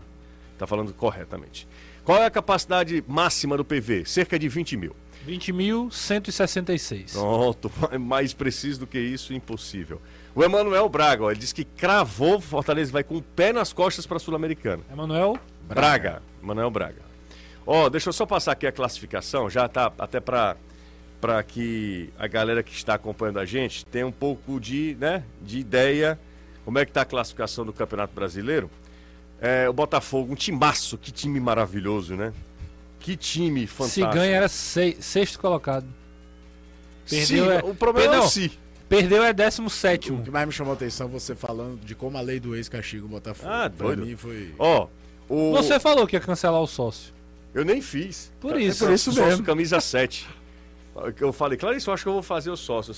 [0.57, 1.65] tá falando corretamente.
[2.03, 4.03] Qual é a capacidade máxima do PV?
[4.05, 4.95] Cerca de 20 mil.
[5.25, 7.13] 20.166.
[7.13, 10.01] Pronto, mais preciso do que isso, impossível.
[10.35, 14.05] O Emanuel Braga, ó, ele disse que cravou Fortaleza vai com o pé nas costas
[14.05, 14.83] para a Sul-Americana.
[14.91, 16.21] Emanuel, Braga.
[16.43, 17.01] Emanuel Braga.
[17.65, 20.57] Ó, deixa eu só passar aqui a classificação, já tá até para
[21.21, 25.59] para que a galera que está acompanhando a gente tenha um pouco de, né, de
[25.59, 26.19] ideia
[26.63, 28.69] como é que tá a classificação do Campeonato Brasileiro.
[29.39, 32.33] É, o Botafogo, um timaço, que time maravilhoso, né?
[32.99, 34.11] Que time fantástico.
[34.11, 35.85] Se ganha era sei- sexto colocado.
[37.05, 38.51] Sim, Perdeu é, o problema é Não, o si.
[38.89, 40.21] Perdeu é décimo sétimo.
[40.21, 42.55] O que mais me chamou a atenção é você falando de como a lei do
[42.55, 43.47] ex castiga o Botafogo.
[43.51, 44.05] Ah, pra doido.
[44.05, 44.53] mim foi.
[44.57, 44.87] Ó,
[45.29, 45.51] o...
[45.53, 47.13] Você falou que ia cancelar o sócio.
[47.53, 48.31] Eu nem fiz.
[48.39, 48.85] Por isso.
[48.85, 49.45] por isso Sócio mesmo.
[49.45, 50.27] camisa 7.
[51.19, 52.93] Eu falei, Clarice, eu acho que eu vou fazer o sócio.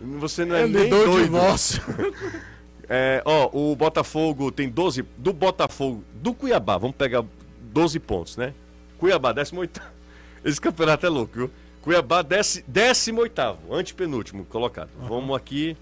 [0.00, 1.22] Você, não é, Ele nem doido.
[1.24, 1.82] divórcio.
[2.88, 5.02] É, ó, o Botafogo tem 12.
[5.18, 7.24] Do Botafogo, do Cuiabá, vamos pegar
[7.60, 8.54] 12 pontos, né?
[8.96, 9.82] Cuiabá, 18.
[10.44, 11.50] Esse campeonato é louco, viu?
[11.82, 14.90] Cuiabá, 18, antepenúltimo colocado.
[15.00, 15.76] Vamos aqui.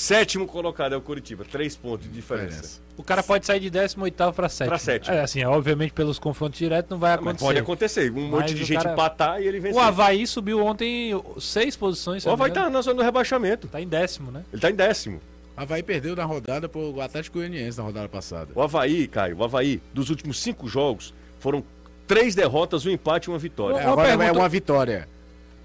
[0.00, 2.82] Sétimo colocado é o Curitiba, 3 pontos de diferença.
[2.98, 4.68] O cara pode sair de 18 para 7.
[4.68, 5.14] Pra sétimo.
[5.14, 7.44] É, assim, obviamente pelos confrontos diretos não vai Mas acontecer.
[7.46, 9.74] pode acontecer, um monte de o gente cara- empatar e ele vencer.
[9.74, 12.26] O Havaí subiu ontem seis posições.
[12.26, 12.74] O Havaí tá engano.
[12.74, 13.68] na zona do rebaixamento.
[13.68, 14.44] Tá em décimo, né?
[14.52, 15.18] Ele tá em décimo.
[15.56, 18.50] Havaí perdeu na rodada pro Atlético Goianiense na rodada passada.
[18.54, 21.64] O Havaí, Caio, o Havaí, dos últimos cinco jogos, foram
[22.06, 23.78] três derrotas, um empate e uma vitória.
[23.78, 25.08] É, Uma agora é pergunta- uma vitória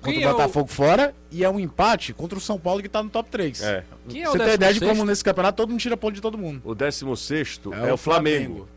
[0.01, 2.81] contra Quem o é o- Botafogo fora e é um empate contra o São Paulo
[2.81, 3.61] que tá no top 3.
[3.61, 3.83] É.
[4.11, 4.87] Quem é o Você tem ideia de 16º?
[4.89, 6.61] como nesse campeonato todo mundo tira ponto de todo mundo.
[6.63, 8.67] O 16 é, o Flamengo.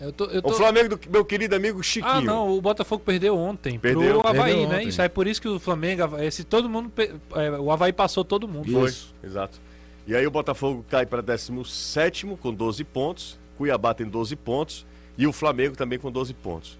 [0.00, 0.48] Eu tô, eu tô...
[0.48, 2.10] O Flamengo do meu querido amigo Chiquinho.
[2.10, 4.20] Ah, não, o Botafogo perdeu ontem Perdeu.
[4.20, 4.76] pro Havaí, Perdeu né?
[4.76, 4.88] ontem.
[4.88, 6.90] Isso aí por isso que o Flamengo, esse todo mundo,
[7.34, 8.70] é, o Havaí passou todo mundo.
[8.70, 9.14] Foi, Isso.
[9.22, 9.60] exato.
[10.06, 14.86] E aí o Botafogo cai para 17 com 12 pontos, Cuiabá tem 12 pontos
[15.18, 16.78] e o Flamengo também com 12 pontos.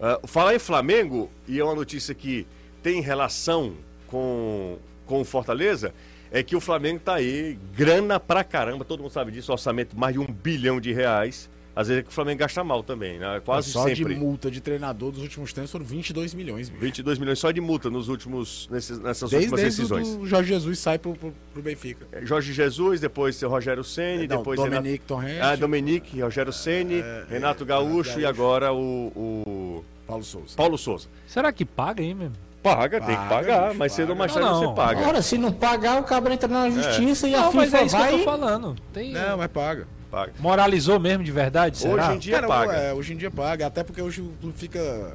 [0.00, 2.46] Ah, falar em Flamengo, e é uma notícia que
[2.82, 3.74] tem relação
[4.08, 5.94] com, com o Fortaleza,
[6.38, 10.12] é que o Flamengo tá aí, grana pra caramba, todo mundo sabe disso, orçamento mais
[10.14, 11.48] de um bilhão de reais.
[11.74, 13.38] Às vezes é que o Flamengo gasta mal também, né?
[13.44, 14.14] Quase Só sempre.
[14.14, 16.70] de multa de treinador dos últimos tempos foram 22 milhões.
[16.70, 16.80] bicho.
[16.80, 20.08] 22 milhões só de multa nos últimos, nesses, nessas Desde, últimas desde decisões.
[20.18, 22.06] o Jorge Jesus sai pro, pro, pro Benfica.
[22.12, 26.50] É, Jorge Jesus, depois seu Rogério Ceni, É, Não, depois Dominique Torrente, Ah, Dominique, Rogério
[26.52, 28.20] Ceni, Renato Gaúcho Gaúcho.
[28.20, 30.56] e agora o, o Paulo Souza.
[30.56, 31.08] Paulo Souza.
[31.26, 32.36] Será que paga aí mesmo?
[32.74, 35.06] Paga, tem que Paga, pagar, bicho, mas cedo ou mais tarde Não, você paga.
[35.08, 37.84] Ora, se não pagar, o cabra entra na justiça e a não, mas FIFA é
[37.86, 38.18] isso que eu vai.
[38.18, 38.76] tô falando.
[38.92, 39.12] Tem...
[39.12, 39.86] Não, mas paga.
[40.10, 40.32] paga.
[40.38, 42.06] Moralizou mesmo de verdade, será?
[42.08, 42.72] Hoje em dia Cara, paga.
[42.74, 45.14] é, hoje em dia paga, até porque hoje o clube fica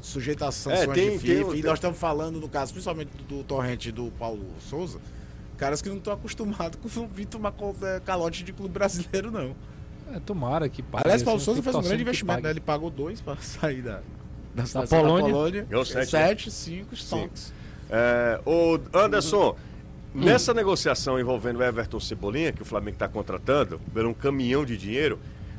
[0.00, 1.50] sujeito às sanções É, tem- de tem- FIFA.
[1.50, 4.98] e tem- nós estamos falando, no caso, principalmente do, do Torrente e do Paulo Souza,
[5.56, 9.54] caras que não estão acostumados com vir tomar é, calote de clube brasileiro, não.
[10.14, 11.04] É, tomara que pague.
[11.06, 12.50] Aliás, Paulo Souza fez um grande investimento, né?
[12.50, 14.00] Ele pagou dois para sair da,
[14.54, 15.66] da, da, Polônia.
[15.68, 16.26] Ganhou sete, né?
[16.26, 17.52] Sete, cinco, stonks.
[17.90, 19.56] É, o Anderson,
[20.14, 24.76] nessa negociação envolvendo o Everton Cebolinha, que o Flamengo está contratando, por um caminhão de
[24.76, 25.18] dinheiro,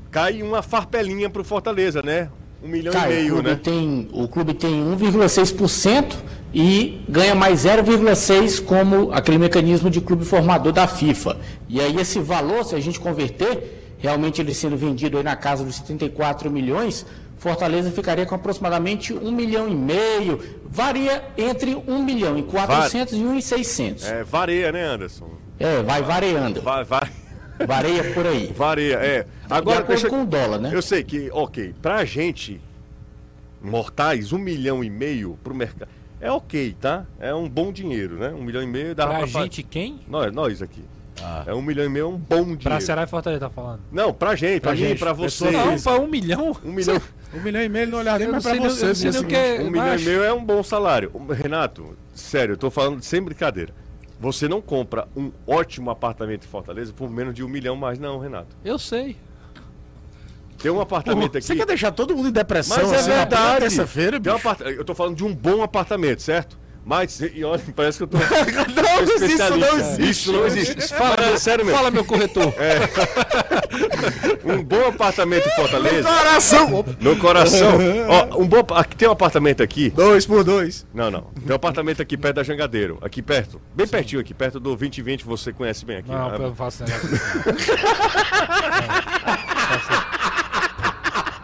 [0.10, 2.30] cai uma farpelinha pro Fortaleza, né?
[2.64, 3.60] Um milhão Cai, e o, meio, clube né?
[3.62, 6.16] tem, o clube tem 1,6%
[6.54, 11.38] e ganha mais 0,6% como aquele mecanismo de clube formador da FIFA.
[11.68, 15.64] E aí esse valor, se a gente converter, realmente ele sendo vendido aí na casa
[15.64, 17.06] dos 74 milhões,
[17.50, 23.18] Fortaleza ficaria com aproximadamente 1 milhão e meio, varia entre 1 milhão e 400 e
[23.18, 24.04] 1 e 600.
[24.04, 25.30] É, vareia, né, Anderson?
[25.60, 27.08] É, vai variando, Vai, vai,
[27.68, 28.48] vareia por aí.
[28.52, 29.28] vareia, é.
[29.48, 30.72] Agora, de acordo deixa, com o dólar, né?
[30.74, 32.60] Eu sei que, ok, pra gente,
[33.62, 35.90] mortais, um milhão e meio pro mercado.
[36.20, 37.06] É ok, tá?
[37.20, 38.30] É um bom dinheiro, né?
[38.30, 40.00] Um milhão e meio dá Pra pra gente quem?
[40.08, 40.82] Nós, nós aqui.
[41.46, 42.60] É um milhão e meio é um bom dinheiro.
[42.62, 43.80] Pra Ceará e Fortaleza tá falando.
[43.92, 45.50] Não, pra gente, pra, Pra mim, gente, pra você.
[45.50, 46.56] Não, pra um milhão?
[46.64, 47.02] Um milhão,
[47.34, 49.12] Um milhão e meio ele não olhar nem mais pra você.
[49.12, 51.12] não o que é- um milhão e meio é um bom salário.
[51.32, 53.74] Renato, sério, eu tô falando sem brincadeira.
[54.20, 58.20] Você não compra um ótimo apartamento em Fortaleza por menos de um milhão mais, não,
[58.20, 58.56] Renato.
[58.64, 59.16] Eu sei.
[60.62, 61.46] Tem um apartamento aqui.
[61.46, 63.60] Você quer deixar todo mundo em depressão Mas é assim, na verdade.
[63.60, 64.48] terça-feira, Tem um bicho?
[64.50, 66.58] apart- Eu tô falando de um bom apartamento, certo?
[66.88, 68.18] Mas, e olha, parece que eu tô.
[68.22, 69.76] Não, isso não especialista.
[69.76, 70.10] existe.
[70.12, 70.88] Isso não existe.
[70.90, 71.78] Fala, é sério mesmo.
[71.78, 72.54] Fala, meu corretor.
[74.46, 76.08] Um bom apartamento em Fortaleza.
[76.08, 76.86] Coração!
[77.02, 77.78] No coração.
[78.08, 78.64] Ó, um bom.
[78.76, 79.90] Aqui tem um apartamento aqui.
[79.90, 80.86] Dois por dois.
[80.94, 81.22] Não, não.
[81.22, 83.00] Tem um apartamento aqui perto da Jangadeiro.
[83.02, 83.60] Aqui perto.
[83.74, 86.12] Bem pertinho aqui, perto do 2020, você conhece bem aqui.
[86.12, 87.26] Não, Ah, eu não faço negócio desse.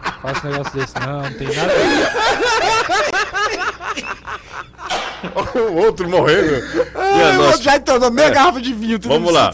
[0.04, 1.72] Não, faço negócio desse não, não tem nada.
[5.72, 6.50] O outro morrendo.
[6.50, 7.46] Minha Ah, o nossa.
[7.48, 8.98] outro já entrou meia garrafa de vinho.
[8.98, 9.50] tu Vamos lá.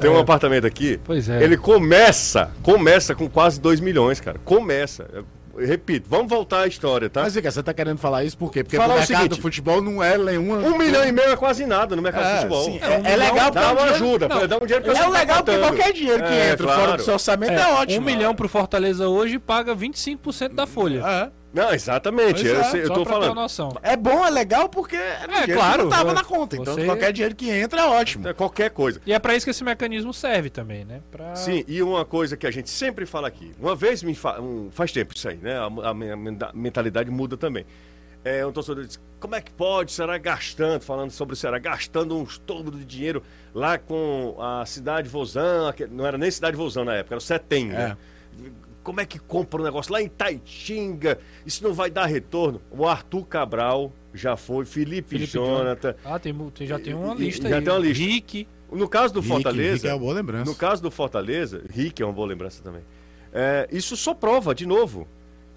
[0.00, 0.98] Tem um apartamento aqui.
[1.04, 1.42] Pois é.
[1.42, 4.38] Ele começa, começa com quase 2 milhões, cara.
[4.44, 5.06] Começa.
[5.12, 5.24] Eu,
[5.66, 7.22] repito, vamos voltar à história, tá?
[7.22, 8.62] Mas, Zica, você tá querendo falar isso por quê?
[8.64, 10.56] Porque Falar o mercado seguinte, do futebol não é nenhuma...
[10.58, 12.64] Um milhão e meio é quase nada no mercado de É, futebol.
[12.64, 14.92] sim, É, é, é legal dá uma é um ajuda, não, dá um dinheiro pra
[14.92, 16.96] É você tá legal porque qualquer dinheiro que É, entra fora claro.
[16.96, 18.00] do seu orçamento é, É, ótimo.
[18.00, 21.02] Um milhão pro Fortaleza hoje paga 25% da folha.
[21.04, 21.39] É.
[21.52, 22.42] Não, exatamente.
[22.42, 23.34] Pois Eu, é, sei- eu tô falando.
[23.34, 23.76] noção.
[23.82, 26.56] É bom, é legal, porque é, dinheiro claro, não tava você- na conta.
[26.56, 28.28] Então, você- qualquer dinheiro que entra é ótimo.
[28.28, 29.00] É Qualquer coisa.
[29.04, 31.00] E é pra isso que esse mecanismo serve também, né?
[31.10, 31.34] Pra...
[31.34, 33.52] Sim, e uma coisa que a gente sempre fala aqui.
[33.60, 34.40] Uma vez me fa...
[34.40, 35.58] um- faz tempo isso aí, né?
[35.58, 36.16] A, a minha
[36.54, 37.66] mentalidade muda também.
[38.22, 41.58] É, um torcedor diz, como é que pode o Ceará gastando, falando sobre o Ceará,
[41.58, 43.22] gastando um estômago de dinheiro
[43.54, 47.68] lá com a cidade Vozão, não era nem cidade Vozão na época, era o Setem,
[47.68, 47.96] né?
[48.90, 51.20] Como é que compra um negócio lá em Taitinga?
[51.46, 52.60] Isso não vai dar retorno.
[52.72, 55.94] O Arthur Cabral já foi, Felipe, Felipe Jonathan.
[56.04, 57.62] Ah, tem, tem- já tem uma lista já aí.
[57.62, 58.02] tem uma lista.
[58.04, 58.48] Rick.
[58.72, 59.74] No caso do Rick, Fortaleza.
[59.74, 60.44] Rick é uma boa lembrança.
[60.50, 62.82] No caso do Fortaleza, Rick é uma boa lembrança também.
[63.32, 65.06] É, isso só prova, de novo,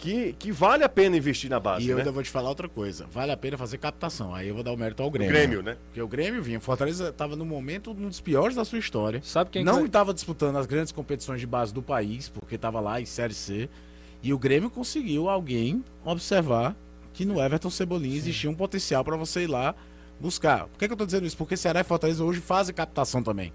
[0.03, 1.85] que, que vale a pena investir na base.
[1.85, 2.01] E eu né?
[2.01, 3.07] ainda vou te falar outra coisa.
[3.09, 4.35] Vale a pena fazer captação.
[4.35, 5.33] Aí eu vou dar o mérito ao O Grêmio.
[5.33, 5.77] Grêmio, né?
[5.85, 6.59] Porque o Grêmio vinha.
[6.59, 9.21] Fortaleza estava no momento um dos piores da sua história.
[9.23, 12.81] Sabe quem que não estava disputando as grandes competições de base do país, porque estava
[12.81, 13.69] lá em Série C.
[14.21, 16.75] E o Grêmio conseguiu alguém observar
[17.13, 19.73] que no Everton Cebolinha existia um potencial para você ir lá
[20.19, 20.67] buscar.
[20.67, 21.37] Por que, que eu tô dizendo isso?
[21.37, 23.53] Porque Ceará e Fortaleza hoje fazem captação também.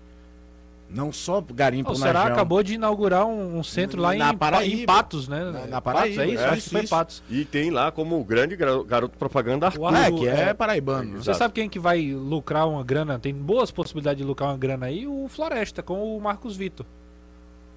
[0.91, 2.23] Não só garimpo O na região.
[2.33, 4.83] acabou de inaugurar um, um centro lá Na em, Paraíba.
[4.83, 5.45] em Patos, né?
[5.45, 6.43] Na- na Patos, Paraíba, é isso?
[6.43, 6.91] é, Acho que isso, foi isso.
[6.91, 7.23] Patos.
[7.29, 9.95] E tem lá como grande gar- garoto propaganda Arthur.
[9.95, 10.55] É, que é, é.
[10.55, 11.11] paraibano.
[11.13, 11.39] Você Exato.
[11.39, 13.19] sabe quem que vai lucrar uma grana?
[13.19, 15.07] Tem boas possibilidades de lucrar uma grana aí?
[15.07, 16.87] O Floresta, com o Marcos Vitor.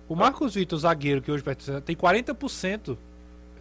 [0.08, 1.44] O Marcos Vitor, zagueiro que hoje
[1.86, 2.98] tem 40%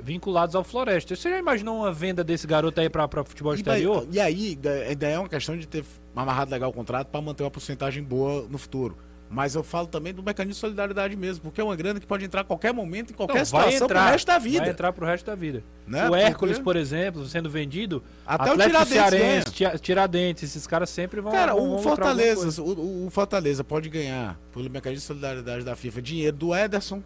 [0.00, 1.14] vinculados ao Floresta.
[1.14, 4.06] Você já imaginou uma venda desse garoto aí pra futebol E, exterior?
[4.10, 5.84] e aí, da- ainda é uma questão de ter
[6.14, 8.96] amarrado legal o contrato para manter uma porcentagem boa no futuro.
[9.32, 12.24] Mas eu falo também do mecanismo de solidariedade mesmo, porque é uma grana que pode
[12.24, 14.58] entrar a qualquer momento, em qualquer Não, vai situação, entrar, pro resto da vida.
[14.58, 15.62] Vai entrar pro resto da vida.
[15.86, 16.04] Né?
[16.04, 20.66] O Porque- Hércules, por exemplo, sendo vendido, Até o Atlético Tiradentes Cearense, Tia- Tiradentes, esses
[20.66, 25.06] caras sempre vão Cara, vão- o Fortaleza, o, o Fortaleza pode ganhar, pelo mecanismo de
[25.06, 27.00] solidariedade da FIFA, dinheiro do Ederson.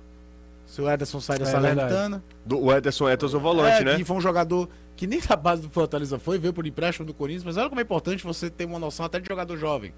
[0.66, 2.24] Se o Ederson sai da É Salernitana.
[2.46, 3.96] Do, o Ederson o volante, é, né?
[3.96, 7.12] Que foi um jogador que nem da base do Fortaleza foi, veio por empréstimo do
[7.12, 9.92] Corinthians, mas olha como é importante você ter uma noção até de jogador jovem.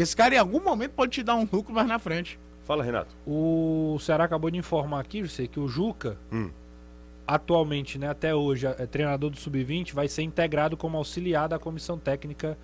[0.00, 2.38] Porque esse cara em algum momento pode te dar um lucro mais na frente.
[2.64, 3.14] Fala, Renato.
[3.26, 6.48] O Ceará acabou de informar aqui, você, que o Juca, Hum.
[7.26, 11.98] atualmente, né, até hoje, é treinador do Sub-20, vai ser integrado como auxiliar da comissão
[11.98, 12.56] técnica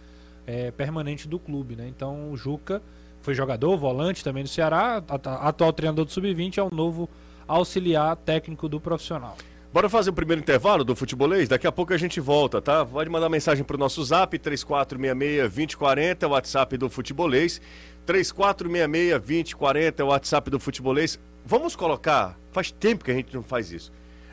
[0.47, 1.87] é, permanente do clube, né?
[1.89, 2.81] Então o Juca
[3.21, 7.07] foi jogador, volante também do Ceará, at- atual treinador do Sub-20, é o novo
[7.47, 9.37] auxiliar técnico do profissional.
[9.77, 11.51] Bora fazer o primeiro intervalo do futebolês?
[11.51, 12.83] Daqui a pouco a gente volta, tá?
[12.87, 17.61] Pode mandar mensagem pro nosso zap, 3466-2040, é o WhatsApp do futebolês.
[18.07, 21.21] 3466-2040 é o WhatsApp do futebolês.
[21.45, 23.93] Vamos colocar, faz tempo que a gente não faz isso.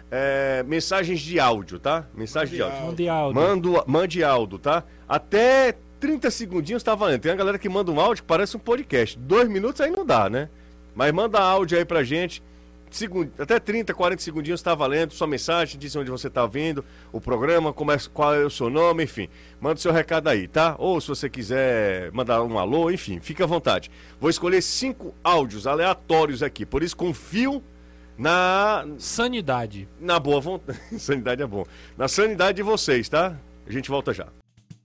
[0.10, 2.08] É, mensagens de áudio, tá?
[2.16, 2.80] Mensagem de áudio.
[2.80, 3.34] Mundial.
[3.34, 4.86] Mando, mande áudio, tá?
[5.10, 7.20] Até 30 segundinhos tá valendo.
[7.20, 9.20] Tem uma galera que manda um áudio que parece um podcast.
[9.20, 10.48] Dois minutos aí não dá, né?
[10.96, 12.42] Mas manda áudio aí pra gente.
[13.40, 15.14] Até 30, 40 segundinhos tá valendo.
[15.14, 18.70] Sua mensagem, diz onde você tá vindo, o programa, como é- qual é o seu
[18.70, 19.28] nome, enfim.
[19.60, 20.76] Manda o seu recado aí, tá?
[20.78, 23.90] Ou se você quiser mandar um alô, enfim, fica à vontade.
[24.20, 26.66] Vou escolher cinco áudios aleatórios aqui.
[26.66, 27.64] Por isso, confio
[28.18, 29.88] na, Sanidade.
[30.00, 30.80] na boa vontade.
[31.00, 31.66] sanidade é bom.
[31.98, 33.36] Na sanidade de vocês, tá?
[33.66, 34.28] A gente volta já.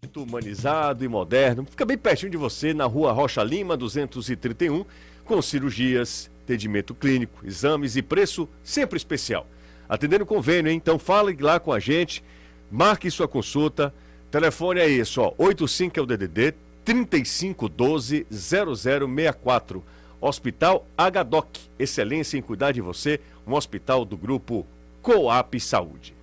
[0.03, 1.66] Muito humanizado e moderno.
[1.68, 4.85] Fica bem pertinho de você, na rua Rocha Lima, 231,
[5.25, 9.46] com cirurgias, atendimento clínico, exames e preço sempre especial.
[9.87, 10.76] Atendendo convênio, hein?
[10.76, 12.24] Então fale lá com a gente,
[12.70, 13.92] marque sua consulta.
[14.30, 19.84] Telefone é esse, ó, 85 é o DDD 3512 0064.
[20.20, 24.66] Hospital HDOC, excelência em cuidar de você, um hospital do grupo
[25.00, 26.17] Coap Saúde.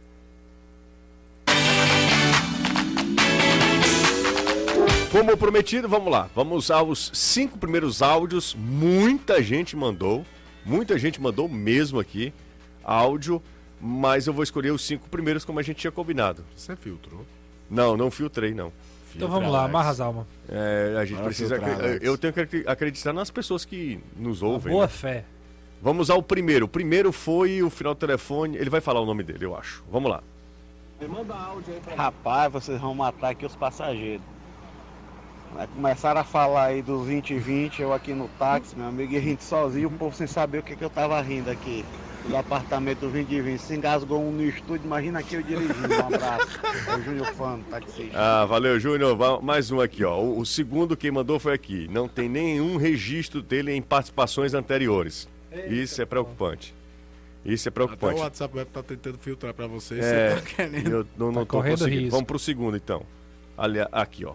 [5.15, 6.29] Como prometido, vamos lá.
[6.35, 8.53] Vamos aos cinco primeiros áudios.
[8.53, 10.25] Muita gente mandou.
[10.65, 12.33] Muita gente mandou mesmo aqui
[12.83, 13.41] áudio.
[13.79, 16.43] Mas eu vou escolher os cinco primeiros como a gente tinha combinado.
[16.53, 17.25] Você filtrou.
[17.69, 18.73] Não, não filtrei, não.
[19.15, 20.25] Então vamos lá, amarra as almas.
[20.49, 21.55] É, a gente precisa.
[21.55, 21.99] filtrar, acre-.
[22.01, 24.73] Eu tenho que acre- acreditar nas pessoas que nos ouvem.
[24.73, 24.89] Boa né?
[24.89, 25.23] fé.
[25.81, 26.65] Vamos ao primeiro.
[26.65, 28.57] O primeiro foi o final do telefone.
[28.57, 29.81] Ele vai falar o nome dele, eu acho.
[29.89, 30.21] Vamos lá.
[31.95, 34.34] Rapaz, vocês vão matar aqui os passageiros.
[35.55, 39.21] Vai começaram a falar aí do 2020, eu aqui no táxi, meu amigo, e a
[39.21, 41.85] gente sozinho, o povo sem saber o que, que eu tava rindo aqui.
[42.27, 43.59] Do apartamento do 2020.
[43.59, 45.93] Se engasgou um no estúdio, imagina aqui eu dirigindo.
[45.93, 46.59] Um abraço.
[46.89, 48.11] É o Júnior Fano, taxista.
[48.15, 49.15] Ah, valeu, Júnior.
[49.43, 50.19] Mais um aqui, ó.
[50.19, 51.87] O, o segundo quem mandou foi aqui.
[51.89, 55.29] Não tem nenhum registro dele em participações anteriores.
[55.69, 56.73] Isso é preocupante.
[57.45, 58.19] Isso é Até o preocupante.
[58.21, 59.99] WhatsApp Web tá tentando filtrar pra você.
[59.99, 60.87] É, Você tá querendo.
[60.89, 62.01] Eu não, não tô correndo conseguindo.
[62.01, 62.11] risco.
[62.11, 63.03] Vamos pro segundo, então.
[63.55, 64.33] Ali, aqui, ó.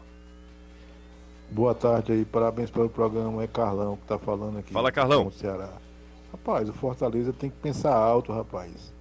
[1.51, 3.43] Boa tarde aí, parabéns pelo programa.
[3.43, 4.73] É Carlão que tá falando aqui.
[4.73, 5.25] Fala, Carlão.
[5.25, 5.71] do Ceará.
[6.33, 8.93] Rapaz, o Fortaleza tem que pensar alto, rapaz.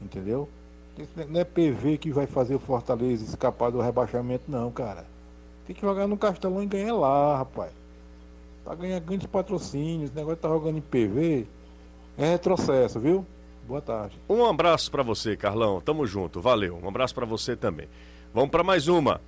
[0.00, 0.48] Entendeu?
[1.28, 5.04] Não é PV que vai fazer o Fortaleza escapar do rebaixamento, não, cara.
[5.66, 7.72] Tem que jogar no Castelão e ganhar lá, rapaz.
[8.64, 11.46] Tá ganhando grandes patrocínios, esse negócio tá jogando em PV
[12.16, 13.26] é retrocesso, viu?
[13.66, 14.16] Boa tarde.
[14.28, 15.80] Um abraço pra você, Carlão.
[15.80, 16.40] Tamo junto.
[16.40, 16.78] Valeu.
[16.82, 17.88] Um abraço pra você também.
[18.32, 19.20] Vamos pra mais uma.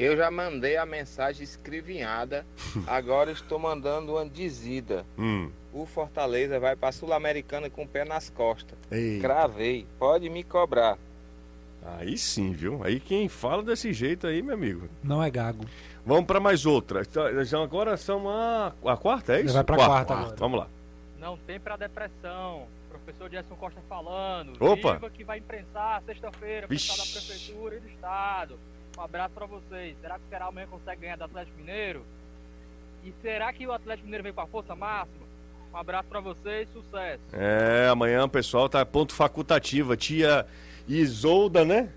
[0.00, 2.46] Eu já mandei a mensagem escrivinhada,
[2.88, 5.04] agora estou mandando uma dizida.
[5.18, 5.50] Hum.
[5.74, 8.78] O Fortaleza vai para Sul-Americana com o pé nas costas.
[8.90, 9.20] Eita.
[9.20, 10.96] Cravei, pode me cobrar.
[11.98, 12.82] Aí sim, viu?
[12.82, 14.88] Aí quem fala desse jeito aí, meu amigo.
[15.04, 15.66] Não é gago.
[16.04, 17.02] Vamos pra mais outra.
[17.02, 19.52] Então, Já agora são a, a quarta, é isso?
[19.52, 20.36] Vai pra quarta agora.
[20.38, 20.66] Vamos lá.
[21.18, 22.66] Não tem pra depressão.
[22.88, 24.52] Professor Gerson Costa falando.
[24.58, 24.94] Opa.
[24.94, 28.58] Viva que vai imprensar sexta-feira, pessoal da Prefeitura e do Estado.
[29.00, 29.96] Um abraço pra vocês.
[30.02, 32.04] Será que o Ceará amanhã consegue ganhar do Atlético Mineiro?
[33.02, 35.24] E será que o Atlético Mineiro vem com a força máxima?
[35.72, 37.22] Um abraço pra vocês, sucesso.
[37.32, 39.96] É, amanhã o pessoal tá ponto facultativa.
[39.96, 40.46] Tia
[40.86, 41.88] Isolda, né?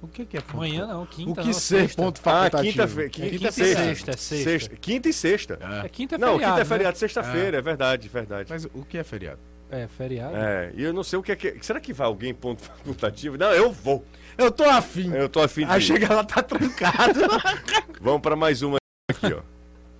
[0.00, 2.02] O que, que é Amanhã não, quinta O que não, ser sexta.
[2.02, 2.72] ponto Ah, facultativo?
[2.72, 3.06] quinta-feira.
[3.06, 3.82] É Quinta, quinta e sexta.
[3.84, 4.76] sexta, é sexta.
[4.76, 5.58] Quinta e sexta.
[5.84, 6.64] É quinta é Não, feriado, quinta é né?
[6.64, 8.48] feriado, sexta-feira, é verdade, verdade.
[8.50, 9.40] Mas o que é feriado?
[9.70, 10.36] É, feriado.
[10.36, 11.58] É, e eu não sei o que é que.
[11.62, 13.36] Será que vai alguém ponto facultativo?
[13.36, 14.04] Não, eu vou.
[14.38, 15.12] Eu tô afim.
[15.12, 15.72] Eu tô afim de.
[15.72, 15.82] Aí ir.
[15.82, 17.20] chega lá, tá trancado.
[18.00, 18.76] Vamos pra mais uma
[19.10, 19.40] aqui, ó.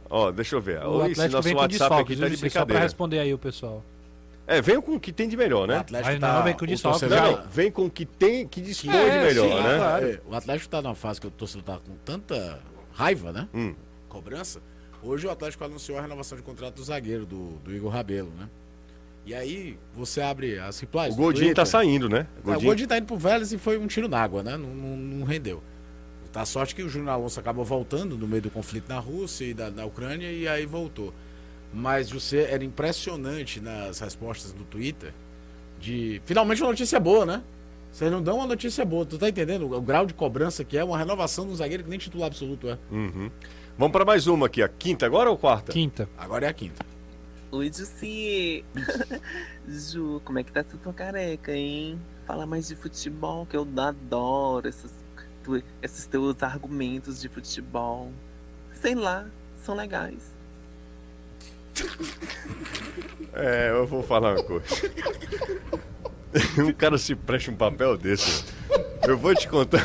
[0.09, 0.81] Ó, deixa eu ver.
[0.85, 2.51] O esse Atlético nosso vem com WhatsApp desfalques, aqui viu, tá de Jussi?
[2.51, 2.83] Só pra brincadeira.
[2.85, 3.83] responder aí o pessoal.
[4.46, 5.79] É, vem com o que tem de melhor, O né?
[5.79, 8.46] Atlético tá, não, vem com o desfalque, torcedor- já- Não, vem com o que tem,
[8.46, 9.77] que dispõe É, de melhor, sim, né?
[9.79, 10.07] claro.
[10.07, 12.61] É, o Atlético tá numa fase que o torcedor tá com tanta
[12.92, 13.49] raiva, né?
[13.53, 13.75] Hum.
[14.09, 14.61] Cobrança.
[15.03, 18.49] Hoje o Atlético anunciou a renovação de contrato do zagueiro, do, do Igor Rabelo, né?
[19.27, 21.12] E aí, você abre as replies.
[21.12, 22.27] O Godinho tá saindo, né?
[22.45, 24.57] O Godinho tá indo pro Vélez e foi um tiro na água, né?
[24.57, 25.61] Não, não- não rendeu.
[26.33, 29.55] Tá sorte que o Júnior Alonso acabou voltando no meio do conflito na Rússia e
[29.55, 31.12] da, na Ucrânia e aí voltou.
[31.75, 35.12] Mas você era impressionante nas respostas do Twitter
[35.81, 37.43] de finalmente uma notícia boa, né?
[37.91, 40.85] Vocês não dão uma notícia boa, tu tá entendendo o grau de cobrança que é
[40.85, 42.79] uma renovação do zagueiro que nem titular absoluto é.
[42.93, 43.31] Uhum.
[43.79, 45.73] Vamos pra mais uma aqui, a quinta agora ou quarta?
[45.73, 46.07] Quinta.
[46.19, 46.85] Agora é a quinta.
[47.57, 48.62] Oi, Jussi.
[49.66, 51.99] Ju, como é que tá tudo careca, hein?
[52.27, 54.90] Fala mais de futebol, que eu adoro essas,
[55.42, 58.12] tu- esses teus argumentos de futebol.
[58.75, 59.27] Sei lá,
[59.64, 60.35] são legais.
[63.38, 64.64] É, eu vou falar uma coisa.
[66.59, 68.45] um cara se presta um papel desse.
[69.07, 69.85] Eu vou te contar.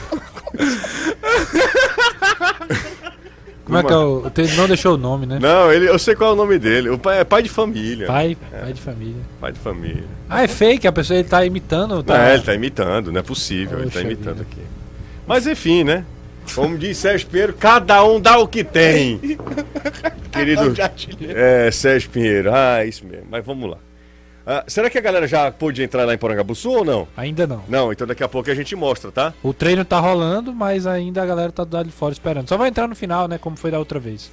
[3.71, 4.57] Como é que é o.
[4.57, 5.39] Não deixou o nome, né?
[5.39, 6.89] Não, ele, eu sei qual é o nome dele.
[6.89, 8.05] O pai é pai de família.
[8.05, 9.21] Pai, pai de família.
[9.39, 10.03] Pai de família.
[10.29, 12.03] Ah, é fake, a pessoa ele tá imitando.
[12.03, 12.17] Tá...
[12.17, 13.79] Não, ele tá imitando, não é possível.
[13.79, 14.47] ele tá Poxa imitando vida.
[14.51, 14.61] aqui.
[15.25, 16.03] Mas enfim, né?
[16.53, 19.19] Como diz Sérgio Pinheiro, cada um dá o que tem.
[20.33, 20.73] Querido.
[21.29, 22.51] É, Sérgio Pinheiro.
[22.53, 23.27] Ah, isso mesmo.
[23.31, 23.77] Mas vamos lá.
[24.45, 27.07] Ah, será que a galera já pôde entrar lá em Porangabuçu ou não?
[27.15, 27.63] Ainda não.
[27.67, 29.33] Não, então daqui a pouco a gente mostra, tá?
[29.43, 32.49] O treino tá rolando, mas ainda a galera tá do lado de fora esperando.
[32.49, 33.37] Só vai entrar no final, né?
[33.37, 34.31] Como foi da outra vez.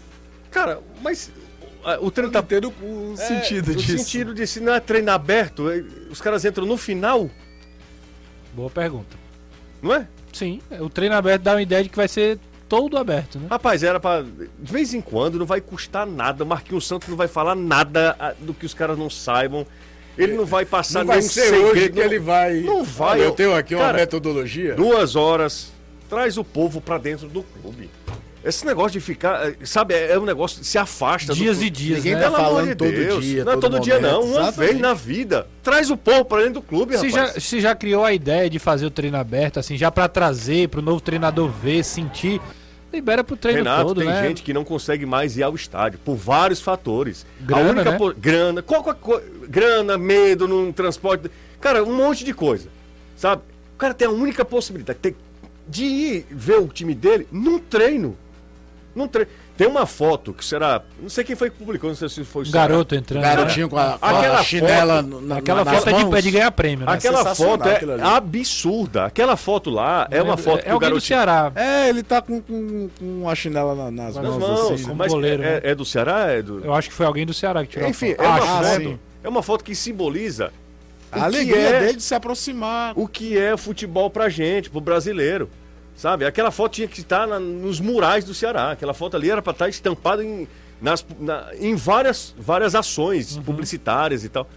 [0.51, 1.31] Cara, mas
[1.85, 2.40] ah, o treino tá.
[2.40, 3.99] Entendo o sentido o disso.
[3.99, 7.29] sentido de se não é treino aberto, eh, os caras entram no final,
[8.55, 9.16] Boa pergunta.
[9.83, 10.09] não é?
[10.33, 13.47] Sim, o treino aberto dá uma ideia de que vai ser todo aberto, né?
[13.51, 14.23] Rapaz, era pra.
[14.23, 16.44] De vez em quando não vai custar nada.
[16.44, 19.66] Marquinhos Santos não vai falar nada ah, do que os caras não saibam.
[20.18, 21.64] Ele não vai passar Não vai nenhum ser segredo.
[21.66, 22.61] hoje que não- ele vai.
[22.61, 23.11] Não vai.
[23.11, 24.74] Olha, eu tenho aqui uma Cara, metodologia.
[24.74, 25.68] Duas horas,
[26.11, 27.88] traz o povo pra dentro do clube.
[28.44, 31.57] Esse negócio de ficar, eh, sabe, é é um negócio que se afasta do Dias
[31.57, 31.66] clube.
[31.66, 32.20] e dias, Ninguém né?
[32.22, 34.57] tá falando de todo dia, Não é todo todo dia não, uma Exatamente.
[34.59, 35.46] vez na vida.
[35.62, 37.35] Traz o povo pra dentro do clube, Se rapaz.
[37.35, 40.68] já, se já criou a ideia de fazer o treino aberto, assim, já pra trazer,
[40.68, 42.40] pro novo treinador ver, sentir,
[42.92, 44.27] libera pro treino Renato, todo, tem né?
[44.27, 47.27] gente que não consegue mais ir ao estádio por vários fatores.
[47.40, 48.14] Grana, a única né?
[48.18, 49.20] grana, qualquer co...
[49.48, 52.68] grana, medo num transporte, cara, um monte de coisa.
[53.16, 53.42] Sabe?
[53.74, 55.14] O cara tem a única possibilidade
[55.66, 58.16] de ir ver o time dele num treino.
[58.94, 59.31] Num treino.
[59.59, 62.44] Tem uma foto que será, não sei quem foi que publicou, não sei se foi
[62.44, 63.23] o garoto entrando.
[63.25, 66.31] Garotinho com a, com Aquela a chinela foto- na, Aquela nas foto é de de
[66.31, 66.92] ganhar prêmio, né?
[66.92, 69.05] Aquela sensacional foto é absurda.
[69.07, 71.51] Aquela foto lá é uma foto é que o alguém do Ceará.
[71.57, 74.38] É, ele tá com, com, com a chinela na- nas nas mãos.
[74.38, 74.94] mãos, assim, né?
[74.96, 75.61] mas goleiro, é, né?
[75.65, 77.90] é do Ceará, é do Eu acho que foi alguém do Ceará que tirou a
[77.90, 78.23] Enfim, foto.
[78.23, 78.98] é uma, Ah, foto, sim.
[79.25, 80.52] é uma foto que simboliza
[81.11, 82.92] A o alegria é- dele de se aproximar.
[82.94, 85.50] o que é futebol pra gente, pro brasileiro.
[85.99, 86.25] Sabe?
[86.25, 88.71] Aquela foto tinha que estar na- nos murais do Ceará.
[88.71, 90.46] Aquela foto ali era pra estar estampada em,
[90.81, 94.49] nas, na- em várias, várias ações publicitárias e tal.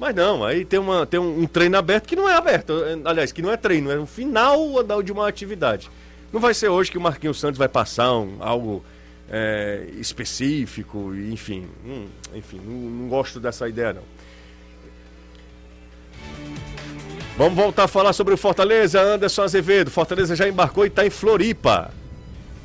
[0.00, 2.72] Mas não, aí tem, uma, tem um, um treino aberto que não é aberto.
[2.84, 5.88] é, Aliás, que não é treino, é o final da- de uma atividade.
[6.32, 8.84] Não vai ser hoje que o Marquinhos Santos vai passar um- algo
[9.32, 11.68] é, específico, enfim.
[11.86, 14.02] hum, enfim, não, não gosto dessa ideia, não.
[17.36, 19.90] Vamos voltar a falar sobre o Fortaleza, Anderson Azevedo.
[19.90, 21.90] Fortaleza já embarcou e está em Floripa.